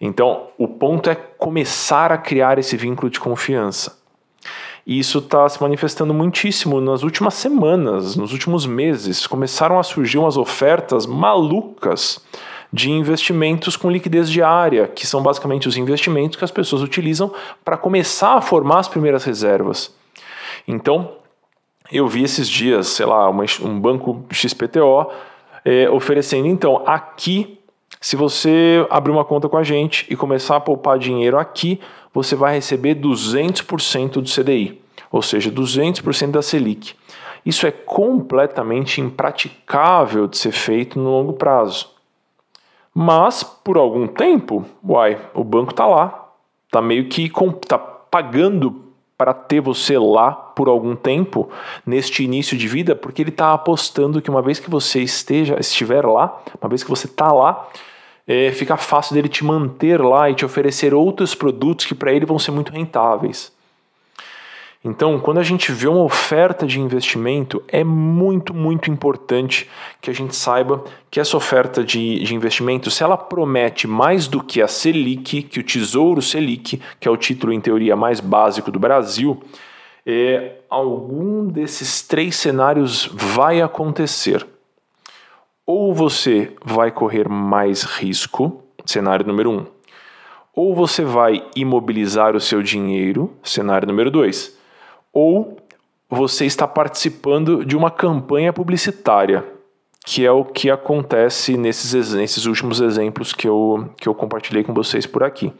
Então, 0.00 0.50
o 0.56 0.68
ponto 0.68 1.10
é 1.10 1.16
começar 1.16 2.12
a 2.12 2.16
criar 2.16 2.60
esse 2.60 2.76
vínculo 2.76 3.10
de 3.10 3.18
confiança. 3.18 4.03
E 4.86 4.98
isso 4.98 5.18
está 5.18 5.48
se 5.48 5.60
manifestando 5.62 6.12
muitíssimo 6.12 6.80
nas 6.80 7.02
últimas 7.02 7.34
semanas, 7.34 8.16
nos 8.16 8.32
últimos 8.32 8.66
meses. 8.66 9.26
Começaram 9.26 9.78
a 9.78 9.82
surgir 9.82 10.18
umas 10.18 10.36
ofertas 10.36 11.06
malucas 11.06 12.20
de 12.72 12.90
investimentos 12.90 13.76
com 13.76 13.88
liquidez 13.88 14.28
diária, 14.28 14.88
que 14.88 15.06
são 15.06 15.22
basicamente 15.22 15.68
os 15.68 15.76
investimentos 15.76 16.36
que 16.36 16.44
as 16.44 16.50
pessoas 16.50 16.82
utilizam 16.82 17.32
para 17.64 17.76
começar 17.76 18.34
a 18.34 18.40
formar 18.40 18.80
as 18.80 18.88
primeiras 18.88 19.22
reservas. 19.22 19.94
Então, 20.66 21.12
eu 21.92 22.08
vi 22.08 22.24
esses 22.24 22.48
dias, 22.48 22.88
sei 22.88 23.06
lá, 23.06 23.30
uma, 23.30 23.44
um 23.62 23.78
banco 23.78 24.24
XPTO 24.32 25.10
é, 25.64 25.88
oferecendo, 25.88 26.48
então, 26.48 26.82
aqui, 26.84 27.60
se 28.00 28.16
você 28.16 28.84
abrir 28.90 29.12
uma 29.12 29.24
conta 29.24 29.48
com 29.48 29.56
a 29.56 29.62
gente 29.62 30.04
e 30.10 30.16
começar 30.16 30.56
a 30.56 30.60
poupar 30.60 30.98
dinheiro 30.98 31.38
aqui, 31.38 31.80
você 32.14 32.36
vai 32.36 32.54
receber 32.54 32.94
200% 32.94 34.12
do 34.12 34.22
CDI, 34.22 34.80
ou 35.10 35.20
seja, 35.20 35.50
200% 35.50 36.30
da 36.30 36.40
Selic. 36.40 36.94
Isso 37.44 37.66
é 37.66 37.70
completamente 37.70 39.00
impraticável 39.00 40.26
de 40.26 40.38
ser 40.38 40.52
feito 40.52 40.98
no 40.98 41.10
longo 41.10 41.34
prazo. 41.34 41.90
Mas, 42.94 43.42
por 43.42 43.76
algum 43.76 44.06
tempo, 44.06 44.64
uai, 44.82 45.20
o 45.34 45.42
banco 45.42 45.72
está 45.72 45.84
lá, 45.84 46.30
está 46.66 46.80
meio 46.80 47.08
que 47.08 47.30
tá 47.66 47.76
pagando 47.76 48.84
para 49.18 49.34
ter 49.34 49.60
você 49.60 49.98
lá 49.98 50.30
por 50.30 50.68
algum 50.68 50.94
tempo 50.94 51.50
neste 51.84 52.22
início 52.22 52.56
de 52.56 52.68
vida, 52.68 52.94
porque 52.94 53.22
ele 53.22 53.30
está 53.30 53.52
apostando 53.52 54.22
que 54.22 54.30
uma 54.30 54.40
vez 54.40 54.60
que 54.60 54.70
você 54.70 55.00
esteja 55.00 55.58
estiver 55.58 56.06
lá, 56.06 56.40
uma 56.60 56.68
vez 56.68 56.84
que 56.84 56.90
você 56.90 57.06
está 57.06 57.32
lá, 57.32 57.68
é, 58.26 58.50
fica 58.52 58.76
fácil 58.76 59.14
dele 59.14 59.28
te 59.28 59.44
manter 59.44 60.00
lá 60.00 60.30
e 60.30 60.34
te 60.34 60.44
oferecer 60.44 60.94
outros 60.94 61.34
produtos 61.34 61.84
que 61.84 61.94
para 61.94 62.12
ele 62.12 62.26
vão 62.26 62.38
ser 62.38 62.50
muito 62.50 62.72
rentáveis. 62.72 63.52
Então, 64.86 65.18
quando 65.18 65.38
a 65.38 65.42
gente 65.42 65.72
vê 65.72 65.88
uma 65.88 66.02
oferta 66.02 66.66
de 66.66 66.78
investimento, 66.78 67.62
é 67.68 67.82
muito, 67.82 68.52
muito 68.52 68.90
importante 68.90 69.68
que 69.98 70.10
a 70.10 70.12
gente 70.12 70.36
saiba 70.36 70.84
que 71.10 71.18
essa 71.18 71.38
oferta 71.38 71.82
de, 71.82 72.22
de 72.22 72.34
investimento, 72.34 72.90
se 72.90 73.02
ela 73.02 73.16
promete 73.16 73.86
mais 73.86 74.28
do 74.28 74.42
que 74.42 74.60
a 74.60 74.68
Selic, 74.68 75.42
que 75.44 75.58
o 75.58 75.62
Tesouro 75.62 76.20
Selic, 76.20 76.82
que 77.00 77.08
é 77.08 77.10
o 77.10 77.16
título 77.16 77.50
em 77.50 77.62
teoria 77.62 77.96
mais 77.96 78.20
básico 78.20 78.70
do 78.70 78.78
Brasil, 78.78 79.42
é, 80.04 80.56
algum 80.68 81.46
desses 81.46 82.02
três 82.02 82.36
cenários 82.36 83.08
vai 83.10 83.62
acontecer 83.62 84.46
ou 85.66 85.94
você 85.94 86.52
vai 86.64 86.90
correr 86.90 87.28
mais 87.28 87.82
risco, 87.82 88.62
cenário 88.84 89.26
número 89.26 89.50
um, 89.50 89.66
ou 90.54 90.74
você 90.74 91.04
vai 91.04 91.44
imobilizar 91.56 92.36
o 92.36 92.40
seu 92.40 92.62
dinheiro, 92.62 93.32
cenário 93.42 93.88
número 93.88 94.10
dois, 94.10 94.56
ou 95.12 95.56
você 96.08 96.44
está 96.44 96.66
participando 96.66 97.64
de 97.64 97.76
uma 97.76 97.90
campanha 97.90 98.52
publicitária, 98.52 99.44
que 100.06 100.24
é 100.24 100.30
o 100.30 100.44
que 100.44 100.70
acontece 100.70 101.56
nesses, 101.56 102.12
nesses 102.12 102.44
últimos 102.44 102.80
exemplos 102.80 103.32
que 103.32 103.48
eu, 103.48 103.88
que 103.96 104.06
eu 104.06 104.14
compartilhei 104.14 104.62
com 104.62 104.74
vocês 104.74 105.06
por 105.06 105.22
aqui. 105.24 105.50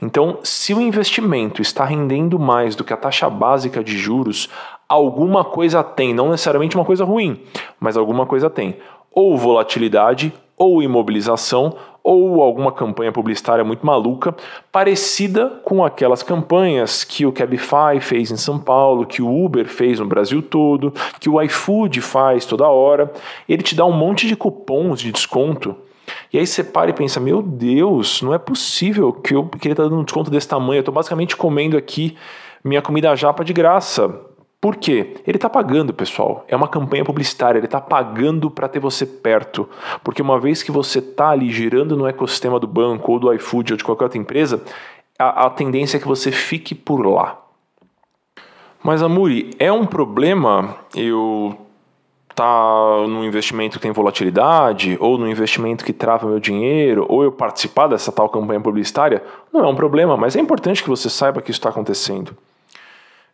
Então, 0.00 0.38
se 0.42 0.74
o 0.74 0.80
investimento 0.80 1.62
está 1.62 1.86
rendendo 1.86 2.38
mais 2.38 2.76
do 2.76 2.84
que 2.84 2.92
a 2.92 2.98
taxa 2.98 3.30
básica 3.30 3.82
de 3.82 3.96
juros, 3.96 4.50
alguma 4.86 5.42
coisa 5.42 5.82
tem, 5.82 6.12
não 6.12 6.30
necessariamente 6.30 6.76
uma 6.76 6.84
coisa 6.84 7.02
ruim, 7.02 7.40
mas 7.80 7.96
alguma 7.96 8.26
coisa 8.26 8.50
tem 8.50 8.76
ou 9.14 9.36
volatilidade, 9.36 10.32
ou 10.56 10.82
imobilização, 10.82 11.76
ou 12.02 12.42
alguma 12.42 12.70
campanha 12.70 13.10
publicitária 13.10 13.64
muito 13.64 13.84
maluca, 13.84 14.34
parecida 14.70 15.48
com 15.64 15.82
aquelas 15.82 16.22
campanhas 16.22 17.02
que 17.02 17.24
o 17.24 17.32
Cabify 17.32 17.98
fez 17.98 18.30
em 18.30 18.36
São 18.36 18.58
Paulo, 18.58 19.06
que 19.06 19.22
o 19.22 19.44
Uber 19.44 19.66
fez 19.66 19.98
no 19.98 20.06
Brasil 20.06 20.42
todo, 20.42 20.92
que 21.18 21.30
o 21.30 21.40
iFood 21.40 22.02
faz 22.02 22.44
toda 22.44 22.68
hora. 22.68 23.10
Ele 23.48 23.62
te 23.62 23.74
dá 23.74 23.86
um 23.86 23.92
monte 23.92 24.26
de 24.28 24.36
cupons 24.36 25.00
de 25.00 25.10
desconto. 25.10 25.74
E 26.30 26.38
aí 26.38 26.46
você 26.46 26.62
para 26.62 26.90
e 26.90 26.92
pensa, 26.92 27.18
meu 27.18 27.40
Deus, 27.40 28.20
não 28.20 28.34
é 28.34 28.38
possível 28.38 29.10
que, 29.10 29.34
eu, 29.34 29.46
que 29.46 29.66
ele 29.66 29.72
está 29.72 29.84
dando 29.84 29.98
um 29.98 30.04
desconto 30.04 30.30
desse 30.30 30.46
tamanho. 30.46 30.78
Eu 30.78 30.80
estou 30.80 30.94
basicamente 30.94 31.34
comendo 31.34 31.76
aqui 31.76 32.16
minha 32.62 32.82
comida 32.82 33.16
japa 33.16 33.42
de 33.42 33.54
graça. 33.54 34.14
Por 34.64 34.76
quê? 34.76 35.16
Ele 35.26 35.36
está 35.36 35.50
pagando, 35.50 35.92
pessoal. 35.92 36.42
É 36.48 36.56
uma 36.56 36.66
campanha 36.66 37.04
publicitária, 37.04 37.58
ele 37.58 37.66
está 37.66 37.82
pagando 37.82 38.50
para 38.50 38.66
ter 38.66 38.80
você 38.80 39.04
perto. 39.04 39.68
Porque 40.02 40.22
uma 40.22 40.40
vez 40.40 40.62
que 40.62 40.72
você 40.72 41.00
está 41.00 41.28
ali 41.28 41.50
girando 41.50 41.94
no 41.94 42.06
ecossistema 42.06 42.58
do 42.58 42.66
banco 42.66 43.12
ou 43.12 43.18
do 43.18 43.30
iFood 43.34 43.74
ou 43.74 43.76
de 43.76 43.84
qualquer 43.84 44.04
outra 44.04 44.18
empresa, 44.18 44.64
a, 45.18 45.44
a 45.44 45.50
tendência 45.50 45.98
é 45.98 46.00
que 46.00 46.08
você 46.08 46.32
fique 46.32 46.74
por 46.74 47.04
lá. 47.06 47.38
Mas, 48.82 49.02
Amuri, 49.02 49.50
é 49.58 49.70
um 49.70 49.84
problema 49.84 50.76
eu 50.94 51.58
tá 52.34 53.04
num 53.06 53.22
investimento 53.22 53.76
que 53.76 53.82
tem 53.82 53.92
volatilidade, 53.92 54.96
ou 54.98 55.18
no 55.18 55.28
investimento 55.28 55.84
que 55.84 55.92
trava 55.92 56.26
meu 56.26 56.40
dinheiro, 56.40 57.04
ou 57.06 57.22
eu 57.22 57.30
participar 57.30 57.86
dessa 57.86 58.10
tal 58.10 58.30
campanha 58.30 58.62
publicitária, 58.62 59.22
não 59.52 59.62
é 59.62 59.68
um 59.68 59.76
problema, 59.76 60.16
mas 60.16 60.34
é 60.34 60.40
importante 60.40 60.82
que 60.82 60.88
você 60.88 61.10
saiba 61.10 61.42
que 61.42 61.50
isso 61.50 61.60
está 61.60 61.68
acontecendo 61.68 62.34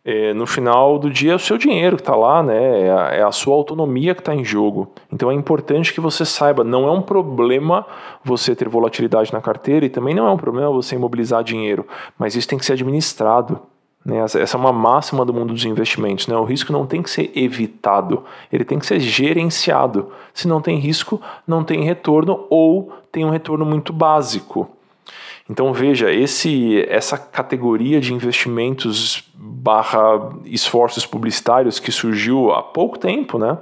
é, 0.03 0.33
no 0.33 0.47
final 0.47 0.97
do 0.97 1.11
dia 1.11 1.33
é 1.33 1.35
o 1.35 1.39
seu 1.39 1.57
dinheiro 1.57 1.95
que 1.95 2.01
está 2.01 2.15
lá, 2.15 2.41
né? 2.41 2.87
É 2.87 2.91
a, 2.91 3.07
é 3.09 3.23
a, 3.23 3.31
sua 3.31 3.53
autonomia 3.53 4.15
que 4.15 4.21
está 4.21 4.33
em 4.33 4.43
jogo. 4.43 4.91
Então 5.11 5.29
é 5.29 5.33
importante 5.33 5.93
que 5.93 6.01
você 6.01 6.25
saiba, 6.25 6.63
não 6.63 6.87
é 6.87 6.91
um 6.91 7.01
problema 7.01 7.85
você 8.23 8.55
ter 8.55 8.67
volatilidade 8.67 9.31
na 9.31 9.41
carteira 9.41 9.85
e 9.85 9.89
também 9.89 10.15
não 10.15 10.25
é 10.25 10.31
um 10.31 10.37
problema 10.37 10.71
você 10.71 10.95
imobilizar 10.95 11.43
dinheiro, 11.43 11.85
mas 12.17 12.35
isso 12.35 12.47
tem 12.47 12.57
que 12.57 12.65
ser 12.65 12.73
administrado. 12.73 13.59
Né? 14.03 14.17
Essa 14.17 14.57
é 14.57 14.59
uma 14.59 14.73
máxima 14.73 15.23
do 15.23 15.31
mundo 15.31 15.53
dos 15.53 15.65
investimentos. 15.65 16.25
Né? 16.25 16.35
O 16.35 16.43
risco 16.43 16.73
não 16.73 16.87
tem 16.87 17.03
que 17.03 17.09
ser 17.09 17.31
evitado, 17.35 18.23
ele 18.51 18.65
tem 18.65 18.79
que 18.79 18.85
ser 18.87 18.99
gerenciado. 18.99 20.11
Se 20.33 20.47
não 20.47 20.61
tem 20.61 20.79
risco, 20.79 21.21
não 21.45 21.63
tem 21.63 21.83
retorno 21.83 22.47
ou 22.49 22.91
tem 23.11 23.23
um 23.23 23.29
retorno 23.29 23.65
muito 23.65 23.93
básico. 23.93 24.67
Então 25.49 25.73
veja, 25.73 26.11
esse, 26.11 26.85
essa 26.87 27.17
categoria 27.17 27.99
de 27.99 28.13
investimentos 28.13 29.23
barra 29.35 30.31
esforços 30.45 31.05
publicitários 31.05 31.79
que 31.79 31.91
surgiu 31.91 32.51
há 32.51 32.61
pouco 32.61 32.97
tempo, 32.97 33.37
né? 33.37 33.57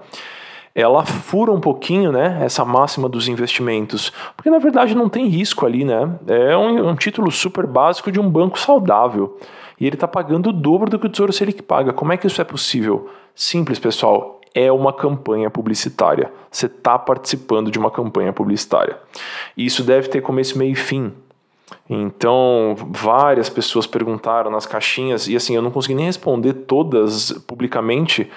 Ela 0.76 1.04
fura 1.04 1.52
um 1.52 1.60
pouquinho, 1.60 2.12
né? 2.12 2.40
Essa 2.42 2.64
máxima 2.64 3.10
dos 3.10 3.28
investimentos, 3.28 4.14
porque 4.38 4.50
na 4.50 4.60
verdade 4.60 4.96
não 4.96 5.10
tem 5.10 5.28
risco 5.28 5.66
ali, 5.66 5.84
né? 5.84 6.16
É 6.28 6.56
um, 6.56 6.90
um 6.90 6.96
título 6.96 7.32
super 7.32 7.66
básico 7.66 8.12
de 8.12 8.20
um 8.20 8.30
banco 8.30 8.60
saudável 8.60 9.38
e 9.80 9.88
ele 9.88 9.96
está 9.96 10.08
pagando 10.08 10.50
o 10.50 10.54
dobro 10.54 10.90
do 10.90 11.00
que 11.00 11.08
o 11.08 11.10
Tesouro 11.10 11.32
Selic 11.32 11.64
paga. 11.64 11.94
Como 11.94 12.12
é 12.12 12.18
que 12.18 12.28
isso 12.28 12.42
é 12.42 12.44
possível? 12.44 13.10
Simples, 13.34 13.80
pessoal. 13.80 14.42
É 14.54 14.72
uma 14.72 14.92
campanha 14.92 15.50
publicitária. 15.50 16.32
Você 16.52 16.66
está 16.66 17.00
participando 17.00 17.72
de 17.72 17.80
uma 17.80 17.90
campanha 17.90 18.34
publicitária. 18.34 18.98
E 19.56 19.66
isso 19.66 19.84
deve 19.84 20.10
ter 20.10 20.22
começo, 20.22 20.58
meio 20.58 20.74
e 20.74 20.76
fim. 20.76 21.14
Então, 21.90 22.76
várias 22.92 23.50
pessoas 23.50 23.88
perguntaram 23.88 24.52
nas 24.52 24.66
caixinhas 24.66 25.28
e 25.28 25.36
assim, 25.36 25.56
eu 25.56 25.62
não 25.62 25.72
consegui 25.72 25.96
nem 25.96 26.06
responder 26.06 26.54
todas 26.54 27.32
publicamente. 27.48 28.30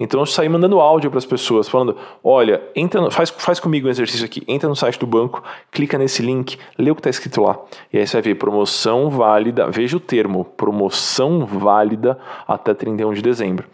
Então 0.00 0.20
eu 0.20 0.26
saí 0.26 0.48
mandando 0.48 0.78
áudio 0.78 1.10
para 1.10 1.18
as 1.18 1.26
pessoas, 1.26 1.68
falando: 1.68 1.96
olha, 2.22 2.62
entra, 2.74 3.10
faz, 3.10 3.30
faz 3.30 3.58
comigo 3.58 3.88
um 3.88 3.90
exercício 3.90 4.24
aqui, 4.24 4.42
entra 4.46 4.68
no 4.68 4.76
site 4.76 4.98
do 4.98 5.06
banco, 5.06 5.42
clica 5.72 5.98
nesse 5.98 6.22
link, 6.22 6.56
lê 6.78 6.90
o 6.90 6.94
que 6.94 7.00
está 7.00 7.10
escrito 7.10 7.42
lá. 7.42 7.58
E 7.92 7.98
aí 7.98 8.06
você 8.06 8.14
vai 8.14 8.22
ver 8.22 8.34
promoção 8.36 9.10
válida, 9.10 9.68
veja 9.68 9.96
o 9.96 10.00
termo, 10.00 10.44
promoção 10.44 11.44
válida 11.44 12.18
até 12.46 12.74
31 12.74 13.12
de 13.14 13.22
dezembro. 13.22 13.66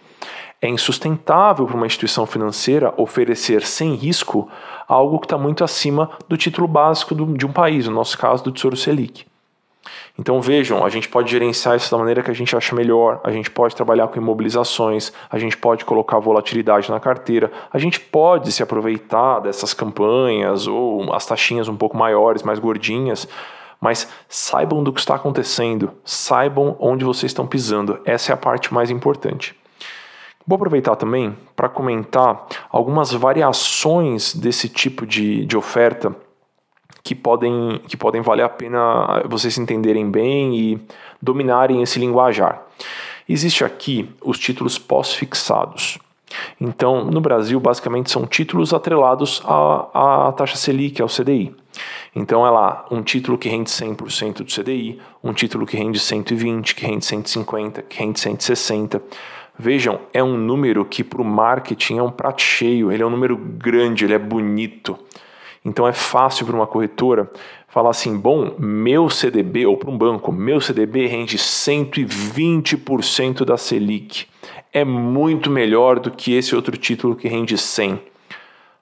É 0.64 0.66
insustentável 0.66 1.66
para 1.66 1.76
uma 1.76 1.84
instituição 1.84 2.24
financeira 2.24 2.94
oferecer 2.96 3.66
sem 3.66 3.92
risco 3.92 4.48
algo 4.88 5.18
que 5.18 5.26
está 5.26 5.36
muito 5.36 5.62
acima 5.62 6.08
do 6.26 6.38
título 6.38 6.66
básico 6.66 7.14
de 7.14 7.44
um 7.44 7.52
país, 7.52 7.86
no 7.86 7.94
nosso 7.94 8.16
caso, 8.16 8.42
do 8.42 8.50
Tesouro 8.50 8.74
Selic. 8.74 9.26
Então 10.18 10.40
vejam, 10.40 10.82
a 10.82 10.88
gente 10.88 11.06
pode 11.06 11.30
gerenciar 11.30 11.76
isso 11.76 11.90
da 11.90 11.98
maneira 11.98 12.22
que 12.22 12.30
a 12.30 12.34
gente 12.34 12.56
acha 12.56 12.74
melhor, 12.74 13.20
a 13.22 13.30
gente 13.30 13.50
pode 13.50 13.76
trabalhar 13.76 14.08
com 14.08 14.18
imobilizações, 14.18 15.12
a 15.30 15.38
gente 15.38 15.54
pode 15.54 15.84
colocar 15.84 16.18
volatilidade 16.18 16.90
na 16.90 16.98
carteira, 16.98 17.52
a 17.70 17.78
gente 17.78 18.00
pode 18.00 18.50
se 18.50 18.62
aproveitar 18.62 19.40
dessas 19.40 19.74
campanhas 19.74 20.66
ou 20.66 21.12
as 21.12 21.26
taxinhas 21.26 21.68
um 21.68 21.76
pouco 21.76 21.94
maiores, 21.94 22.42
mais 22.42 22.58
gordinhas, 22.58 23.28
mas 23.78 24.08
saibam 24.30 24.82
do 24.82 24.94
que 24.94 25.00
está 25.00 25.16
acontecendo, 25.16 25.92
saibam 26.02 26.74
onde 26.80 27.04
vocês 27.04 27.32
estão 27.32 27.46
pisando, 27.46 28.00
essa 28.06 28.32
é 28.32 28.34
a 28.34 28.38
parte 28.38 28.72
mais 28.72 28.90
importante. 28.90 29.54
Vou 30.46 30.56
aproveitar 30.56 30.96
também 30.96 31.36
para 31.56 31.68
comentar 31.68 32.46
algumas 32.70 33.12
variações 33.12 34.34
desse 34.34 34.68
tipo 34.68 35.06
de, 35.06 35.46
de 35.46 35.56
oferta 35.56 36.14
que 37.02 37.14
podem, 37.14 37.80
que 37.86 37.96
podem 37.96 38.20
valer 38.20 38.42
a 38.42 38.48
pena 38.48 39.22
vocês 39.28 39.56
entenderem 39.58 40.10
bem 40.10 40.56
e 40.56 40.80
dominarem 41.20 41.82
esse 41.82 41.98
linguajar. 41.98 42.62
Existe 43.28 43.64
aqui 43.64 44.10
os 44.22 44.38
títulos 44.38 44.78
pós-fixados. 44.78 45.98
Então, 46.60 47.04
no 47.04 47.20
Brasil, 47.20 47.58
basicamente 47.60 48.10
são 48.10 48.26
títulos 48.26 48.74
atrelados 48.74 49.42
à, 49.44 50.28
à 50.28 50.32
taxa 50.32 50.56
Selic, 50.56 51.00
ao 51.00 51.08
CDI. 51.08 51.54
Então 52.14 52.46
é 52.46 52.50
lá 52.50 52.86
um 52.90 53.02
título 53.02 53.36
que 53.36 53.48
rende 53.48 53.70
100% 53.70 54.38
do 54.38 54.44
CDI, 54.44 55.00
um 55.22 55.32
título 55.32 55.66
que 55.66 55.76
rende 55.76 55.98
120, 55.98 56.74
que 56.74 56.86
rende 56.86 57.04
150, 57.04 57.82
que 57.82 57.98
rende 57.98 58.20
160. 58.20 59.02
Vejam, 59.58 60.00
é 60.12 60.22
um 60.22 60.36
número 60.36 60.84
que 60.84 61.02
para 61.04 61.22
o 61.22 61.24
marketing 61.24 61.98
é 61.98 62.02
um 62.02 62.10
prato 62.10 62.42
cheio, 62.42 62.90
ele 62.90 63.02
é 63.02 63.06
um 63.06 63.10
número 63.10 63.36
grande, 63.36 64.04
ele 64.04 64.14
é 64.14 64.18
bonito. 64.18 64.98
Então 65.64 65.86
é 65.86 65.92
fácil 65.92 66.44
para 66.44 66.56
uma 66.56 66.66
corretora 66.66 67.30
falar 67.68 67.90
assim: 67.90 68.18
bom, 68.18 68.56
meu 68.58 69.08
CDB, 69.08 69.64
ou 69.66 69.76
para 69.76 69.90
um 69.90 69.98
banco, 69.98 70.32
meu 70.32 70.60
CDB 70.60 71.06
rende 71.06 71.38
120% 71.38 73.44
da 73.44 73.56
Selic. 73.56 74.26
É 74.72 74.84
muito 74.84 75.48
melhor 75.50 76.00
do 76.00 76.10
que 76.10 76.34
esse 76.34 76.56
outro 76.56 76.76
título 76.76 77.14
que 77.14 77.28
rende 77.28 77.54
100%. 77.54 78.00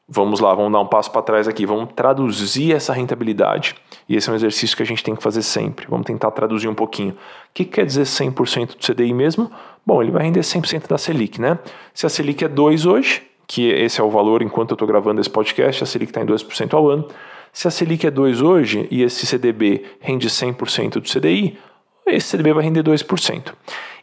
Vamos 0.08 0.40
lá, 0.40 0.54
vamos 0.54 0.72
dar 0.72 0.80
um 0.80 0.86
passo 0.86 1.10
para 1.10 1.22
trás 1.22 1.46
aqui, 1.48 1.64
vamos 1.64 1.90
traduzir 1.94 2.74
essa 2.74 2.92
rentabilidade. 2.92 3.74
E 4.08 4.16
esse 4.16 4.28
é 4.28 4.32
um 4.32 4.34
exercício 4.34 4.76
que 4.76 4.82
a 4.82 4.86
gente 4.86 5.02
tem 5.02 5.14
que 5.14 5.22
fazer 5.22 5.42
sempre. 5.42 5.86
Vamos 5.88 6.04
tentar 6.04 6.30
traduzir 6.32 6.68
um 6.68 6.74
pouquinho. 6.74 7.12
O 7.12 7.16
que 7.54 7.64
quer 7.64 7.86
dizer 7.86 8.02
100% 8.02 8.76
do 8.76 8.94
CDI 8.94 9.12
mesmo? 9.14 9.50
Bom, 9.86 10.02
ele 10.02 10.10
vai 10.10 10.24
render 10.24 10.40
100% 10.40 10.88
da 10.88 10.98
Selic, 10.98 11.40
né? 11.40 11.58
Se 11.94 12.04
a 12.04 12.08
Selic 12.08 12.44
é 12.44 12.48
2 12.48 12.84
hoje, 12.84 13.22
que 13.46 13.68
esse 13.68 14.00
é 14.00 14.04
o 14.04 14.10
valor 14.10 14.42
enquanto 14.42 14.70
eu 14.70 14.74
estou 14.74 14.88
gravando 14.88 15.20
esse 15.20 15.30
podcast, 15.30 15.82
a 15.82 15.86
Selic 15.86 16.10
está 16.10 16.20
em 16.20 16.26
2% 16.26 16.74
ao 16.74 16.88
ano. 16.88 17.08
Se 17.52 17.68
a 17.68 17.70
Selic 17.70 18.06
é 18.06 18.10
2 18.10 18.40
hoje 18.40 18.88
e 18.90 19.02
esse 19.02 19.24
CDB 19.24 19.84
rende 20.00 20.28
100% 20.28 21.00
do 21.00 21.02
CDI, 21.02 21.58
esse 22.06 22.28
CDB 22.28 22.52
vai 22.52 22.64
render 22.64 22.82
2%. 22.82 23.52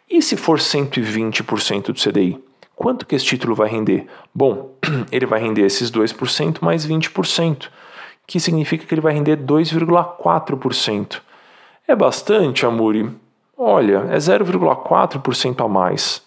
E 0.10 0.22
se 0.22 0.38
for 0.38 0.60
120% 0.60 1.88
do 1.88 1.94
CDI? 1.94 2.49
Quanto 2.80 3.06
que 3.06 3.14
esse 3.14 3.26
título 3.26 3.54
vai 3.54 3.68
render? 3.68 4.08
Bom, 4.34 4.72
ele 5.12 5.26
vai 5.26 5.42
render 5.42 5.64
esses 5.64 5.92
2% 5.92 6.60
mais 6.62 6.88
20%, 6.88 7.68
que 8.26 8.40
significa 8.40 8.86
que 8.86 8.94
ele 8.94 9.02
vai 9.02 9.14
render 9.14 9.36
2,4%. 9.36 11.20
É 11.86 11.94
bastante, 11.94 12.66
Amuri? 12.66 13.10
Olha, 13.58 14.06
é 14.10 14.16
0,4% 14.16 15.66
a 15.66 15.68
mais 15.68 16.24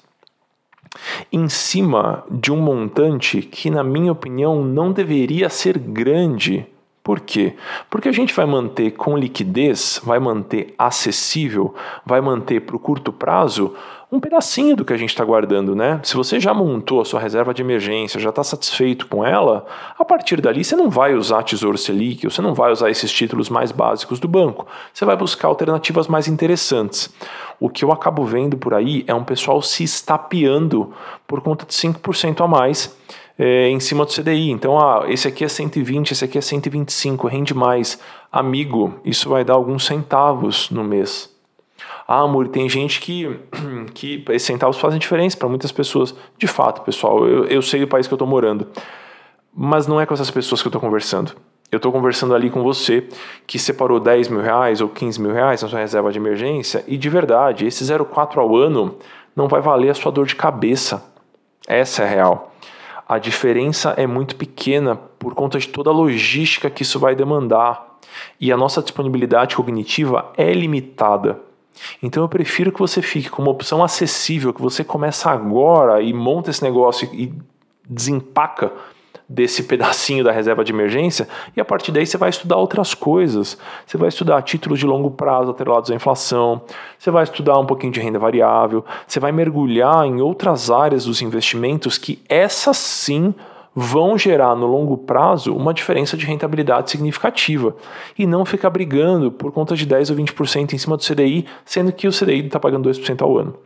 em 1.32 1.48
cima 1.48 2.22
de 2.30 2.52
um 2.52 2.60
montante 2.60 3.40
que, 3.40 3.70
na 3.70 3.82
minha 3.82 4.12
opinião, 4.12 4.62
não 4.62 4.92
deveria 4.92 5.48
ser 5.48 5.78
grande. 5.78 6.66
Por 7.02 7.18
quê? 7.18 7.54
Porque 7.90 8.08
a 8.08 8.12
gente 8.12 8.32
vai 8.32 8.46
manter 8.46 8.92
com 8.92 9.16
liquidez, 9.16 10.00
vai 10.04 10.20
manter 10.20 10.72
acessível, 10.78 11.74
vai 12.06 12.20
manter 12.20 12.60
para 12.60 12.76
o 12.76 12.78
curto 12.78 13.12
prazo 13.12 13.74
um 14.10 14.20
pedacinho 14.20 14.76
do 14.76 14.84
que 14.84 14.92
a 14.92 14.96
gente 14.96 15.08
está 15.08 15.24
guardando, 15.24 15.74
né? 15.74 15.98
Se 16.04 16.14
você 16.14 16.38
já 16.38 16.52
montou 16.52 17.00
a 17.00 17.04
sua 17.04 17.18
reserva 17.18 17.54
de 17.54 17.62
emergência, 17.62 18.20
já 18.20 18.28
está 18.28 18.44
satisfeito 18.44 19.06
com 19.06 19.24
ela, 19.24 19.64
a 19.98 20.04
partir 20.04 20.40
dali 20.40 20.62
você 20.62 20.76
não 20.76 20.90
vai 20.90 21.14
usar 21.14 21.42
Tesouro 21.42 21.78
Selic, 21.78 22.24
você 22.24 22.42
não 22.42 22.52
vai 22.54 22.70
usar 22.70 22.90
esses 22.90 23.10
títulos 23.10 23.48
mais 23.48 23.72
básicos 23.72 24.20
do 24.20 24.28
banco, 24.28 24.66
você 24.92 25.06
vai 25.06 25.16
buscar 25.16 25.48
alternativas 25.48 26.08
mais 26.08 26.28
interessantes. 26.28 27.12
O 27.58 27.70
que 27.70 27.84
eu 27.84 27.90
acabo 27.90 28.22
vendo 28.24 28.56
por 28.56 28.74
aí 28.74 29.02
é 29.06 29.14
um 29.14 29.24
pessoal 29.24 29.62
se 29.62 29.82
estapeando 29.82 30.92
por 31.26 31.40
conta 31.40 31.64
de 31.64 31.72
5% 31.72 32.44
a 32.44 32.46
mais 32.46 32.94
é, 33.38 33.68
em 33.68 33.80
cima 33.80 34.04
do 34.04 34.12
CDI. 34.12 34.50
Então, 34.50 34.78
ah, 34.78 35.04
esse 35.08 35.26
aqui 35.28 35.44
é 35.44 35.48
120, 35.48 36.12
esse 36.12 36.24
aqui 36.24 36.38
é 36.38 36.40
125, 36.40 37.26
rende 37.26 37.54
mais. 37.54 37.98
Amigo, 38.30 38.94
isso 39.04 39.28
vai 39.28 39.44
dar 39.44 39.54
alguns 39.54 39.84
centavos 39.84 40.70
no 40.70 40.84
mês. 40.84 41.30
Ah, 42.06 42.20
amor, 42.20 42.48
tem 42.48 42.68
gente 42.68 43.00
que, 43.00 43.38
que 43.94 44.24
esses 44.30 44.46
centavos 44.46 44.78
fazem 44.78 44.98
diferença 44.98 45.36
para 45.36 45.48
muitas 45.48 45.72
pessoas. 45.72 46.14
De 46.38 46.46
fato, 46.46 46.82
pessoal, 46.82 47.26
eu, 47.26 47.44
eu 47.46 47.62
sei 47.62 47.82
o 47.82 47.88
país 47.88 48.06
que 48.06 48.12
eu 48.12 48.16
estou 48.16 48.28
morando. 48.28 48.66
Mas 49.54 49.86
não 49.86 50.00
é 50.00 50.06
com 50.06 50.14
essas 50.14 50.30
pessoas 50.30 50.62
que 50.62 50.66
eu 50.66 50.70
estou 50.70 50.80
conversando. 50.80 51.32
Eu 51.70 51.78
estou 51.78 51.90
conversando 51.90 52.34
ali 52.34 52.50
com 52.50 52.62
você 52.62 53.08
que 53.46 53.58
separou 53.58 53.98
10 53.98 54.28
mil 54.28 54.42
reais 54.42 54.82
ou 54.82 54.90
15 54.90 55.20
mil 55.20 55.32
reais 55.32 55.62
na 55.62 55.68
sua 55.68 55.78
reserva 55.78 56.12
de 56.12 56.18
emergência 56.18 56.84
e 56.86 56.98
de 56.98 57.08
verdade, 57.08 57.66
esse 57.66 57.82
0,4 57.82 58.36
ao 58.36 58.54
ano 58.54 58.98
não 59.34 59.48
vai 59.48 59.62
valer 59.62 59.88
a 59.88 59.94
sua 59.94 60.12
dor 60.12 60.26
de 60.26 60.36
cabeça. 60.36 61.02
Essa 61.66 62.02
é 62.02 62.04
a 62.04 62.08
real. 62.08 62.51
A 63.12 63.18
diferença 63.18 63.90
é 63.98 64.06
muito 64.06 64.34
pequena 64.36 64.96
por 64.96 65.34
conta 65.34 65.58
de 65.58 65.68
toda 65.68 65.90
a 65.90 65.92
logística 65.92 66.70
que 66.70 66.82
isso 66.82 66.98
vai 66.98 67.14
demandar. 67.14 67.98
E 68.40 68.50
a 68.50 68.56
nossa 68.56 68.80
disponibilidade 68.80 69.54
cognitiva 69.54 70.32
é 70.34 70.50
limitada. 70.54 71.38
Então 72.02 72.22
eu 72.22 72.28
prefiro 72.30 72.72
que 72.72 72.78
você 72.78 73.02
fique 73.02 73.28
com 73.28 73.42
uma 73.42 73.50
opção 73.50 73.84
acessível, 73.84 74.54
que 74.54 74.62
você 74.62 74.82
começa 74.82 75.30
agora 75.30 76.00
e 76.00 76.10
monta 76.10 76.48
esse 76.48 76.62
negócio 76.62 77.06
e 77.12 77.34
desempaca 77.86 78.72
desse 79.28 79.62
pedacinho 79.64 80.22
da 80.22 80.32
reserva 80.32 80.64
de 80.64 80.72
emergência 80.72 81.28
e 81.56 81.60
a 81.60 81.64
partir 81.64 81.92
daí 81.92 82.06
você 82.06 82.16
vai 82.16 82.30
estudar 82.30 82.56
outras 82.56 82.94
coisas. 82.94 83.56
Você 83.86 83.96
vai 83.96 84.08
estudar 84.08 84.42
títulos 84.42 84.78
de 84.78 84.86
longo 84.86 85.10
prazo 85.10 85.50
atrelados 85.50 85.90
à 85.90 85.94
inflação, 85.94 86.62
você 86.98 87.10
vai 87.10 87.24
estudar 87.24 87.58
um 87.58 87.66
pouquinho 87.66 87.92
de 87.92 88.00
renda 88.00 88.18
variável, 88.18 88.84
você 89.06 89.18
vai 89.18 89.32
mergulhar 89.32 90.04
em 90.04 90.20
outras 90.20 90.70
áreas 90.70 91.04
dos 91.04 91.22
investimentos 91.22 91.98
que 91.98 92.22
essas 92.28 92.76
sim 92.76 93.34
vão 93.74 94.18
gerar 94.18 94.54
no 94.54 94.66
longo 94.66 94.98
prazo 94.98 95.54
uma 95.54 95.72
diferença 95.72 96.16
de 96.16 96.26
rentabilidade 96.26 96.90
significativa 96.90 97.74
e 98.18 98.26
não 98.26 98.44
ficar 98.44 98.70
brigando 98.70 99.32
por 99.32 99.50
conta 99.50 99.74
de 99.74 99.86
10 99.86 100.10
ou 100.10 100.16
20% 100.16 100.74
em 100.74 100.78
cima 100.78 100.96
do 100.96 101.02
CDI, 101.02 101.46
sendo 101.64 101.92
que 101.92 102.06
o 102.06 102.12
CDI 102.12 102.46
está 102.46 102.60
pagando 102.60 102.88
2% 102.88 103.22
ao 103.22 103.38
ano. 103.38 103.56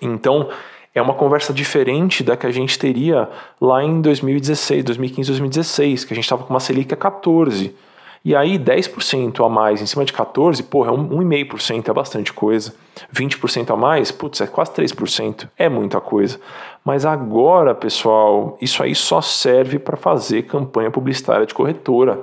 Então, 0.00 0.50
é 0.96 1.02
uma 1.02 1.12
conversa 1.12 1.52
diferente 1.52 2.24
da 2.24 2.38
que 2.38 2.46
a 2.46 2.50
gente 2.50 2.78
teria 2.78 3.28
lá 3.60 3.84
em 3.84 4.00
2016, 4.00 4.82
2015, 4.82 5.28
2016, 5.28 6.04
que 6.04 6.14
a 6.14 6.16
gente 6.16 6.24
estava 6.24 6.42
com 6.42 6.48
uma 6.48 6.58
Selic 6.58 6.92
a 6.94 6.96
14. 6.96 7.76
E 8.24 8.34
aí 8.34 8.58
10% 8.58 9.44
a 9.44 9.48
mais 9.48 9.82
em 9.82 9.86
cima 9.86 10.06
de 10.06 10.12
14, 10.14 10.62
porra, 10.62 10.90
é 10.90 10.94
1,5%, 10.94 11.88
é 11.90 11.92
bastante 11.92 12.32
coisa. 12.32 12.74
20% 13.14 13.70
a 13.70 13.76
mais, 13.76 14.10
putz, 14.10 14.40
é 14.40 14.46
quase 14.46 14.72
3%, 14.72 15.46
é 15.58 15.68
muita 15.68 16.00
coisa. 16.00 16.40
Mas 16.82 17.04
agora, 17.04 17.74
pessoal, 17.74 18.56
isso 18.58 18.82
aí 18.82 18.94
só 18.94 19.20
serve 19.20 19.78
para 19.78 19.98
fazer 19.98 20.44
campanha 20.44 20.90
publicitária 20.90 21.44
de 21.44 21.52
corretora. 21.52 22.18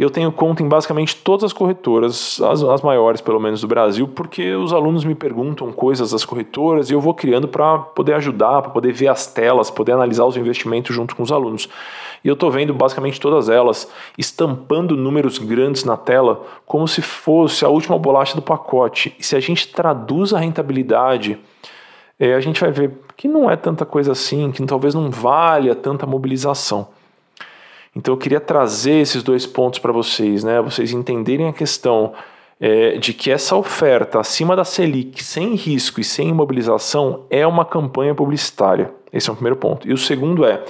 Eu 0.00 0.08
tenho 0.08 0.32
conta 0.32 0.62
em 0.62 0.66
basicamente 0.66 1.14
todas 1.14 1.44
as 1.44 1.52
corretoras, 1.52 2.40
as, 2.40 2.62
as 2.62 2.80
maiores 2.80 3.20
pelo 3.20 3.38
menos 3.38 3.60
do 3.60 3.68
Brasil, 3.68 4.08
porque 4.08 4.54
os 4.54 4.72
alunos 4.72 5.04
me 5.04 5.14
perguntam 5.14 5.70
coisas 5.70 6.12
das 6.12 6.24
corretoras 6.24 6.88
e 6.88 6.94
eu 6.94 7.02
vou 7.02 7.12
criando 7.12 7.46
para 7.46 7.76
poder 7.80 8.14
ajudar, 8.14 8.62
para 8.62 8.70
poder 8.70 8.94
ver 8.94 9.08
as 9.08 9.26
telas, 9.26 9.70
poder 9.70 9.92
analisar 9.92 10.24
os 10.24 10.38
investimentos 10.38 10.96
junto 10.96 11.14
com 11.14 11.22
os 11.22 11.30
alunos. 11.30 11.68
E 12.24 12.28
eu 12.28 12.32
estou 12.32 12.50
vendo 12.50 12.72
basicamente 12.72 13.20
todas 13.20 13.50
elas 13.50 13.92
estampando 14.16 14.96
números 14.96 15.36
grandes 15.36 15.84
na 15.84 15.98
tela 15.98 16.46
como 16.64 16.88
se 16.88 17.02
fosse 17.02 17.62
a 17.62 17.68
última 17.68 17.98
bolacha 17.98 18.34
do 18.34 18.40
pacote. 18.40 19.14
E 19.18 19.22
se 19.22 19.36
a 19.36 19.40
gente 19.40 19.68
traduz 19.68 20.32
a 20.32 20.38
rentabilidade, 20.38 21.38
é, 22.18 22.32
a 22.32 22.40
gente 22.40 22.58
vai 22.58 22.72
ver 22.72 22.92
que 23.18 23.28
não 23.28 23.50
é 23.50 23.56
tanta 23.56 23.84
coisa 23.84 24.12
assim, 24.12 24.50
que 24.50 24.64
talvez 24.64 24.94
não 24.94 25.10
valha 25.10 25.74
tanta 25.74 26.06
mobilização. 26.06 26.88
Então 27.94 28.14
eu 28.14 28.18
queria 28.18 28.40
trazer 28.40 29.00
esses 29.00 29.22
dois 29.22 29.46
pontos 29.46 29.78
para 29.78 29.92
vocês, 29.92 30.44
né? 30.44 30.60
Vocês 30.60 30.92
entenderem 30.92 31.48
a 31.48 31.52
questão 31.52 32.12
é, 32.60 32.98
de 32.98 33.12
que 33.12 33.30
essa 33.30 33.56
oferta 33.56 34.20
acima 34.20 34.54
da 34.54 34.64
Selic, 34.64 35.24
sem 35.24 35.54
risco 35.54 36.00
e 36.00 36.04
sem 36.04 36.28
imobilização, 36.28 37.24
é 37.30 37.46
uma 37.46 37.64
campanha 37.64 38.14
publicitária. 38.14 38.92
Esse 39.12 39.28
é 39.28 39.32
o 39.32 39.36
primeiro 39.36 39.56
ponto. 39.56 39.88
E 39.88 39.92
o 39.92 39.98
segundo 39.98 40.44
é, 40.44 40.62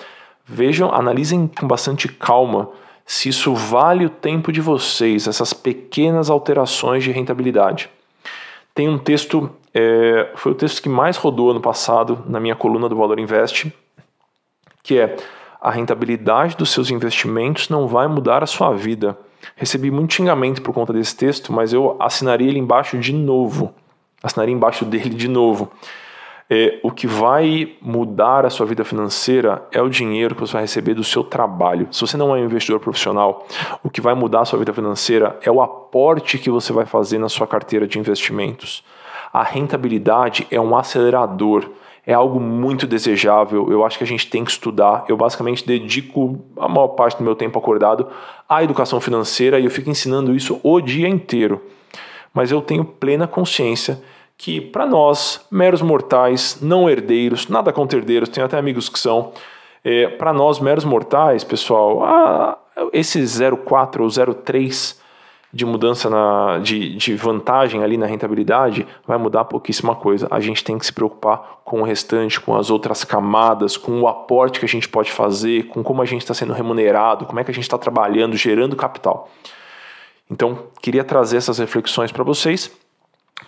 vejam, 0.47 0.93
analisem 0.95 1.47
com 1.47 1.67
bastante 1.67 2.09
calma 2.09 2.71
se 3.05 3.29
isso 3.29 3.55
vale 3.55 4.07
o 4.07 4.11
tempo 4.11 4.53
de 4.53 4.61
vocês, 4.61 5.27
essas 5.27 5.53
pequenas 5.53 6.31
alterações 6.31 7.03
de 7.03 7.11
rentabilidade. 7.11 7.91
Tem 8.73 8.89
um 8.89 8.97
texto 8.97 9.51
é, 9.73 10.31
foi 10.35 10.53
o 10.53 10.55
texto 10.55 10.83
que 10.83 10.89
mais 10.89 11.17
rodou 11.17 11.51
ano 11.51 11.61
passado 11.61 12.25
na 12.27 12.41
minha 12.41 12.57
coluna 12.57 12.89
do 12.89 12.97
Valor 12.97 13.19
Invest, 13.19 13.73
que 14.83 14.99
é 14.99 15.17
a 15.61 15.71
rentabilidade 15.71 16.57
dos 16.57 16.71
seus 16.71 16.91
investimentos 16.91 17.69
não 17.69 17.87
vai 17.87 18.09
mudar 18.09 18.43
a 18.43 18.47
sua 18.47 18.73
vida. 18.73 19.19
Recebi 19.57 19.91
muito 19.91 20.15
xingamento 20.15 20.63
por 20.63 20.73
conta 20.73 20.93
desse 20.93 21.17
texto, 21.17 21.53
mas 21.53 21.73
eu 21.73 21.97
assinaria 22.01 22.49
ele 22.49 22.59
embaixo 22.59 22.99
de 22.99 23.13
novo. 23.13 23.73
Assinaria 24.23 24.55
embaixo 24.55 24.85
dele 24.85 25.11
de 25.11 25.29
novo. 25.29 25.71
É, 26.53 26.81
o 26.83 26.91
que 26.91 27.07
vai 27.07 27.77
mudar 27.81 28.45
a 28.45 28.51
sua 28.51 28.67
vida 28.67 28.85
financeira 28.85 29.63
é 29.71 29.81
o 29.81 29.89
dinheiro 29.89 30.35
que 30.35 30.41
você 30.41 30.55
vai 30.55 30.63
receber 30.63 30.95
do 30.95 31.05
seu 31.05 31.23
trabalho. 31.23 31.87
Se 31.93 32.01
você 32.01 32.17
não 32.17 32.35
é 32.35 32.41
um 32.41 32.45
investidor 32.45 32.81
profissional, 32.81 33.47
o 33.85 33.89
que 33.89 34.01
vai 34.01 34.15
mudar 34.15 34.41
a 34.41 34.45
sua 34.45 34.59
vida 34.59 34.73
financeira 34.73 35.39
é 35.43 35.51
o 35.51 35.63
aporte 35.63 36.39
que 36.39 36.51
você 36.51 36.73
vai 36.73 36.87
fazer 36.87 37.19
na 37.19 37.29
sua 37.29 37.47
carteira 37.47 37.87
de 37.87 38.01
investimentos. 38.01 38.83
A 39.33 39.45
rentabilidade 39.45 40.45
é 40.51 40.61
um 40.61 40.77
acelerador, 40.77 41.71
é 42.11 42.15
algo 42.15 42.41
muito 42.41 42.89
desejável. 42.89 43.71
Eu 43.71 43.85
acho 43.85 43.97
que 43.97 44.03
a 44.03 44.07
gente 44.07 44.29
tem 44.29 44.45
que 44.45 44.51
estudar. 44.51 45.05
Eu 45.09 45.17
basicamente 45.17 45.65
dedico 45.65 46.41
a 46.57 46.67
maior 46.67 46.89
parte 46.89 47.19
do 47.19 47.23
meu 47.23 47.37
tempo 47.37 47.57
acordado 47.57 48.09
à 48.49 48.65
educação 48.65 49.01
financeira 49.01 49.61
e 49.61 49.65
eu 49.65 49.71
fico 49.71 49.89
ensinando 49.89 50.35
isso 50.35 50.59
o 50.65 50.81
dia 50.81 51.07
inteiro. 51.07 51.63
Mas 52.35 52.51
eu 52.51 52.61
tenho 52.61 52.85
plena 52.85 53.29
consciência 53.29 54.03
que 54.37 54.61
para 54.61 54.87
nós, 54.87 55.47
meros 55.53 55.83
mortais, 55.83 56.59
não 56.61 56.91
herdeiros, 56.91 57.47
nada 57.47 57.73
contra 57.73 57.97
herdeiros, 57.97 58.29
tenho 58.29 58.45
até 58.45 58.59
amigos 58.59 58.89
que 58.89 58.99
são, 58.99 59.31
é, 59.85 60.09
para 60.09 60.33
nós, 60.33 60.59
meros 60.59 60.85
mortais, 60.85 61.45
pessoal, 61.45 62.03
ah, 62.03 62.59
esse 62.93 63.21
0,4 63.21 64.01
ou 64.01 64.09
0,3 64.09 64.99
de 65.53 65.67
mudança 65.67 66.09
na, 66.09 66.59
de, 66.59 66.95
de 66.95 67.15
vantagem 67.17 67.83
ali 67.83 67.97
na 67.97 68.07
rentabilidade 68.07 68.87
vai 69.07 69.19
mudar 69.19 69.45
pouquíssima 69.45 69.97
coisa. 69.97 70.29
A 70.31 70.39
gente 70.39 70.63
tem 70.63 70.79
que 70.79 70.87
se 70.87 70.93
preocupar 70.93 71.61
com 71.65 71.81
o 71.81 71.85
restante, 71.85 72.41
com 72.41 72.57
as 72.57 72.71
outras 72.71 73.05
camadas, 73.05 73.77
com 73.77 74.01
o 74.01 74.07
aporte 74.07 74.61
que 74.61 74.67
a 74.67 74.69
gente 74.69 74.89
pode 74.89 75.11
fazer, 75.11 75.65
com 75.65 75.83
como 75.83 76.03
a 76.03 76.05
gente 76.05 76.23
está 76.23 76.35
sendo 76.35 76.53
remunerado, 76.53 77.27
como 77.27 77.41
é 77.41 77.45
que 77.45 77.51
a 77.51 77.55
gente 77.55 77.65
está 77.65 77.77
trabalhando, 77.77 78.37
gerando 78.37 78.77
capital. 78.77 79.29
Então, 80.31 80.67
queria 80.81 81.03
trazer 81.03 81.39
essas 81.39 81.59
reflexões 81.59 82.13
para 82.13 82.23
vocês 82.23 82.71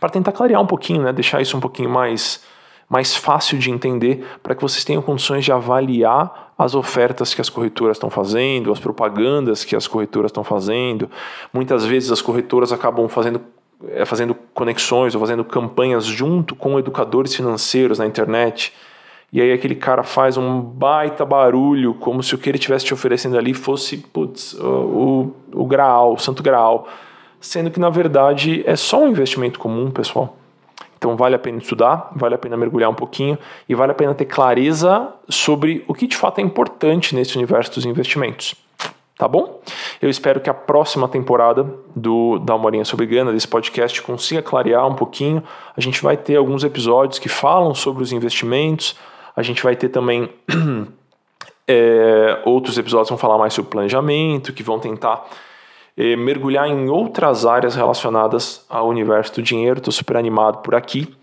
para 0.01 0.09
tentar 0.09 0.33
clarear 0.33 0.61
um 0.61 0.67
pouquinho, 0.67 1.03
né, 1.03 1.13
deixar 1.13 1.41
isso 1.41 1.57
um 1.57 1.61
pouquinho 1.61 1.89
mais, 1.89 2.43
mais 2.89 3.15
fácil 3.15 3.59
de 3.59 3.71
entender, 3.71 4.27
para 4.43 4.55
que 4.55 4.63
vocês 4.63 4.85
tenham 4.85 5.01
condições 5.01 5.45
de 5.45 5.53
avaliar 5.53 6.52
as 6.65 6.75
ofertas 6.75 7.35
que 7.35 7.41
as 7.41 7.49
corretoras 7.49 7.97
estão 7.97 8.11
fazendo, 8.11 8.73
as 8.73 8.79
propagandas 8.79 9.65
que 9.65 9.77
as 9.77 9.87
corretoras 9.87 10.31
estão 10.31 10.45
fazendo. 10.45 11.11
Muitas 11.53 11.85
vezes 11.85 12.11
as 12.11 12.23
corretoras 12.23 12.73
acabam 12.73 13.09
fazendo 13.09 13.41
é, 13.89 14.05
fazendo 14.05 14.35
conexões 14.55 15.15
ou 15.15 15.21
fazendo 15.21 15.45
campanhas 15.45 16.05
junto 16.05 16.55
com 16.55 16.79
educadores 16.79 17.35
financeiros 17.35 17.99
na 17.99 18.07
internet. 18.07 18.73
E 19.33 19.41
aí 19.41 19.53
aquele 19.53 19.75
cara 19.75 20.03
faz 20.03 20.37
um 20.37 20.61
baita 20.61 21.25
barulho, 21.25 21.95
como 21.95 22.23
se 22.23 22.35
o 22.35 22.39
que 22.39 22.49
ele 22.49 22.59
estivesse 22.59 22.85
te 22.85 22.95
oferecendo 22.95 23.37
ali 23.37 23.55
fosse 23.55 23.97
putz, 23.97 24.55
o, 24.55 25.35
o, 25.53 25.63
o 25.63 25.67
graal, 25.67 26.15
o 26.15 26.19
santo 26.19 26.43
graal 26.43 26.87
sendo 27.43 27.71
que 27.71 27.81
na 27.81 27.91
verdade 27.91 28.63
é 28.65 28.77
só 28.77 29.03
um 29.03 29.09
investimento 29.09 29.59
comum, 29.59 29.91
pessoal. 29.91 30.37
Então 31.03 31.17
vale 31.17 31.35
a 31.35 31.39
pena 31.39 31.59
estudar, 31.59 32.13
vale 32.15 32.37
a 32.37 32.39
pena 32.39 32.57
mergulhar 32.57 32.89
um 32.89 32.95
pouquinho 32.95 33.37
e 33.69 33.75
vale 33.75 33.91
a 33.91 33.95
pena 33.95 34.15
ter 34.15 34.25
clareza 34.25 35.13
sobre 35.29 35.85
o 35.89 35.95
que 35.95 36.07
de 36.07 36.17
fato 36.17 36.39
é 36.39 36.43
importante 36.43 37.13
nesse 37.13 37.37
universo 37.37 37.75
dos 37.75 37.85
investimentos. 37.85 38.55
Tá 39.19 39.27
bom? 39.27 39.61
Eu 40.01 40.09
espero 40.09 40.41
que 40.41 40.49
a 40.49 40.55
próxima 40.55 41.09
temporada 41.09 41.67
do 41.97 42.39
Da 42.39 42.55
Uma 42.55 42.85
sobre 42.85 43.07
Grana, 43.07 43.33
desse 43.33 43.49
podcast, 43.49 44.01
consiga 44.01 44.41
clarear 44.43 44.87
um 44.87 44.95
pouquinho. 44.95 45.43
A 45.77 45.81
gente 45.81 46.01
vai 46.01 46.17
ter 46.17 46.37
alguns 46.37 46.63
episódios 46.63 47.19
que 47.19 47.29
falam 47.29 47.75
sobre 47.75 48.05
os 48.05 48.13
investimentos, 48.13 48.97
a 49.35 49.43
gente 49.43 49.61
vai 49.61 49.75
ter 49.75 49.89
também 49.89 50.31
é, 51.67 52.39
outros 52.47 52.79
episódios 52.79 53.09
que 53.09 53.15
vão 53.15 53.19
falar 53.19 53.39
mais 53.39 53.53
sobre 53.53 53.73
planejamento, 53.73 54.53
que 54.53 54.63
vão 54.63 54.79
tentar 54.79 55.29
mergulhar 55.97 56.69
em 56.69 56.89
outras 56.89 57.45
áreas 57.45 57.75
relacionadas 57.75 58.65
ao 58.69 58.89
universo 58.89 59.35
do 59.35 59.43
dinheiro. 59.43 59.79
Estou 59.79 59.93
super 59.93 60.17
animado 60.17 60.59
por 60.59 60.75
aqui. 60.75 61.15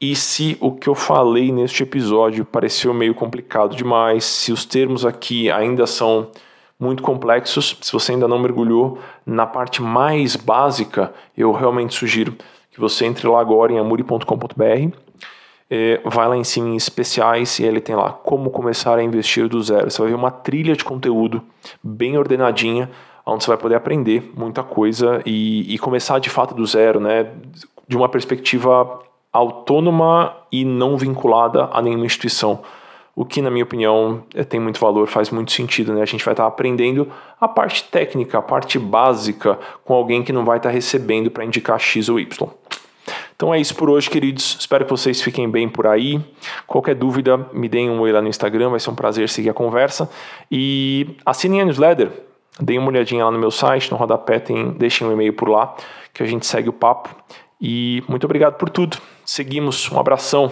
E 0.00 0.14
se 0.14 0.56
o 0.60 0.72
que 0.72 0.88
eu 0.88 0.94
falei 0.94 1.50
neste 1.50 1.82
episódio 1.82 2.44
pareceu 2.44 2.92
meio 2.92 3.14
complicado 3.14 3.74
demais, 3.74 4.24
se 4.24 4.52
os 4.52 4.64
termos 4.64 5.06
aqui 5.06 5.50
ainda 5.50 5.86
são 5.86 6.30
muito 6.78 7.02
complexos, 7.02 7.78
se 7.80 7.92
você 7.92 8.12
ainda 8.12 8.28
não 8.28 8.38
mergulhou 8.38 8.98
na 9.24 9.46
parte 9.46 9.80
mais 9.80 10.36
básica, 10.36 11.12
eu 11.36 11.52
realmente 11.52 11.94
sugiro 11.94 12.36
que 12.70 12.80
você 12.80 13.06
entre 13.06 13.26
lá 13.28 13.40
agora 13.40 13.72
em 13.72 13.78
amuri.com.br, 13.78 14.96
é, 15.70 16.00
vai 16.04 16.28
lá 16.28 16.36
em 16.36 16.44
cima 16.44 16.68
em 16.68 16.76
especiais 16.76 17.58
e 17.58 17.64
ele 17.64 17.80
tem 17.80 17.96
lá 17.96 18.10
como 18.10 18.50
começar 18.50 18.98
a 18.98 19.02
investir 19.02 19.48
do 19.48 19.62
zero. 19.62 19.90
Você 19.90 20.02
vai 20.02 20.10
ver 20.10 20.16
uma 20.16 20.30
trilha 20.30 20.76
de 20.76 20.84
conteúdo 20.84 21.42
bem 21.82 22.18
ordenadinha 22.18 22.90
onde 23.26 23.44
você 23.44 23.48
vai 23.48 23.56
poder 23.56 23.74
aprender 23.74 24.32
muita 24.36 24.62
coisa 24.62 25.22
e, 25.24 25.74
e 25.74 25.78
começar 25.78 26.18
de 26.18 26.30
fato 26.30 26.54
do 26.54 26.66
zero, 26.66 27.00
né? 27.00 27.30
De 27.86 27.96
uma 27.96 28.08
perspectiva 28.08 29.00
autônoma 29.32 30.36
e 30.52 30.64
não 30.64 30.96
vinculada 30.96 31.68
a 31.72 31.82
nenhuma 31.82 32.06
instituição. 32.06 32.60
O 33.16 33.24
que, 33.24 33.40
na 33.40 33.50
minha 33.50 33.64
opinião, 33.64 34.24
é, 34.34 34.42
tem 34.42 34.58
muito 34.58 34.80
valor, 34.80 35.06
faz 35.06 35.30
muito 35.30 35.52
sentido, 35.52 35.92
né? 35.92 36.02
A 36.02 36.06
gente 36.06 36.24
vai 36.24 36.32
estar 36.32 36.46
aprendendo 36.46 37.08
a 37.40 37.46
parte 37.46 37.84
técnica, 37.84 38.38
a 38.38 38.42
parte 38.42 38.78
básica, 38.78 39.58
com 39.84 39.94
alguém 39.94 40.22
que 40.22 40.32
não 40.32 40.44
vai 40.44 40.56
estar 40.56 40.70
recebendo 40.70 41.30
para 41.30 41.44
indicar 41.44 41.78
X 41.78 42.08
ou 42.08 42.18
Y. 42.18 42.48
Então 43.36 43.52
é 43.52 43.60
isso 43.60 43.74
por 43.74 43.90
hoje, 43.90 44.08
queridos. 44.10 44.56
Espero 44.58 44.84
que 44.84 44.90
vocês 44.90 45.20
fiquem 45.20 45.48
bem 45.48 45.68
por 45.68 45.86
aí. 45.86 46.20
Qualquer 46.66 46.94
dúvida, 46.94 47.36
me 47.52 47.68
deem 47.68 47.90
um 47.90 48.00
oi 48.00 48.12
lá 48.12 48.22
no 48.22 48.28
Instagram, 48.28 48.70
vai 48.70 48.80
ser 48.80 48.90
um 48.90 48.94
prazer 48.94 49.28
seguir 49.28 49.50
a 49.50 49.54
conversa. 49.54 50.08
E 50.50 51.16
assinem 51.24 51.60
a 51.60 51.64
newsletter. 51.64 52.10
Deem 52.60 52.78
uma 52.78 52.88
olhadinha 52.88 53.24
lá 53.24 53.30
no 53.30 53.38
meu 53.38 53.50
site, 53.50 53.90
no 53.90 53.96
rodapé 53.96 54.38
tem, 54.38 54.70
deixem 54.72 55.06
um 55.06 55.12
e-mail 55.12 55.32
por 55.32 55.48
lá, 55.48 55.74
que 56.12 56.22
a 56.22 56.26
gente 56.26 56.46
segue 56.46 56.68
o 56.68 56.72
papo. 56.72 57.14
E 57.60 58.02
muito 58.08 58.24
obrigado 58.24 58.54
por 58.54 58.70
tudo. 58.70 58.98
Seguimos, 59.24 59.90
um 59.90 59.98
abração. 59.98 60.50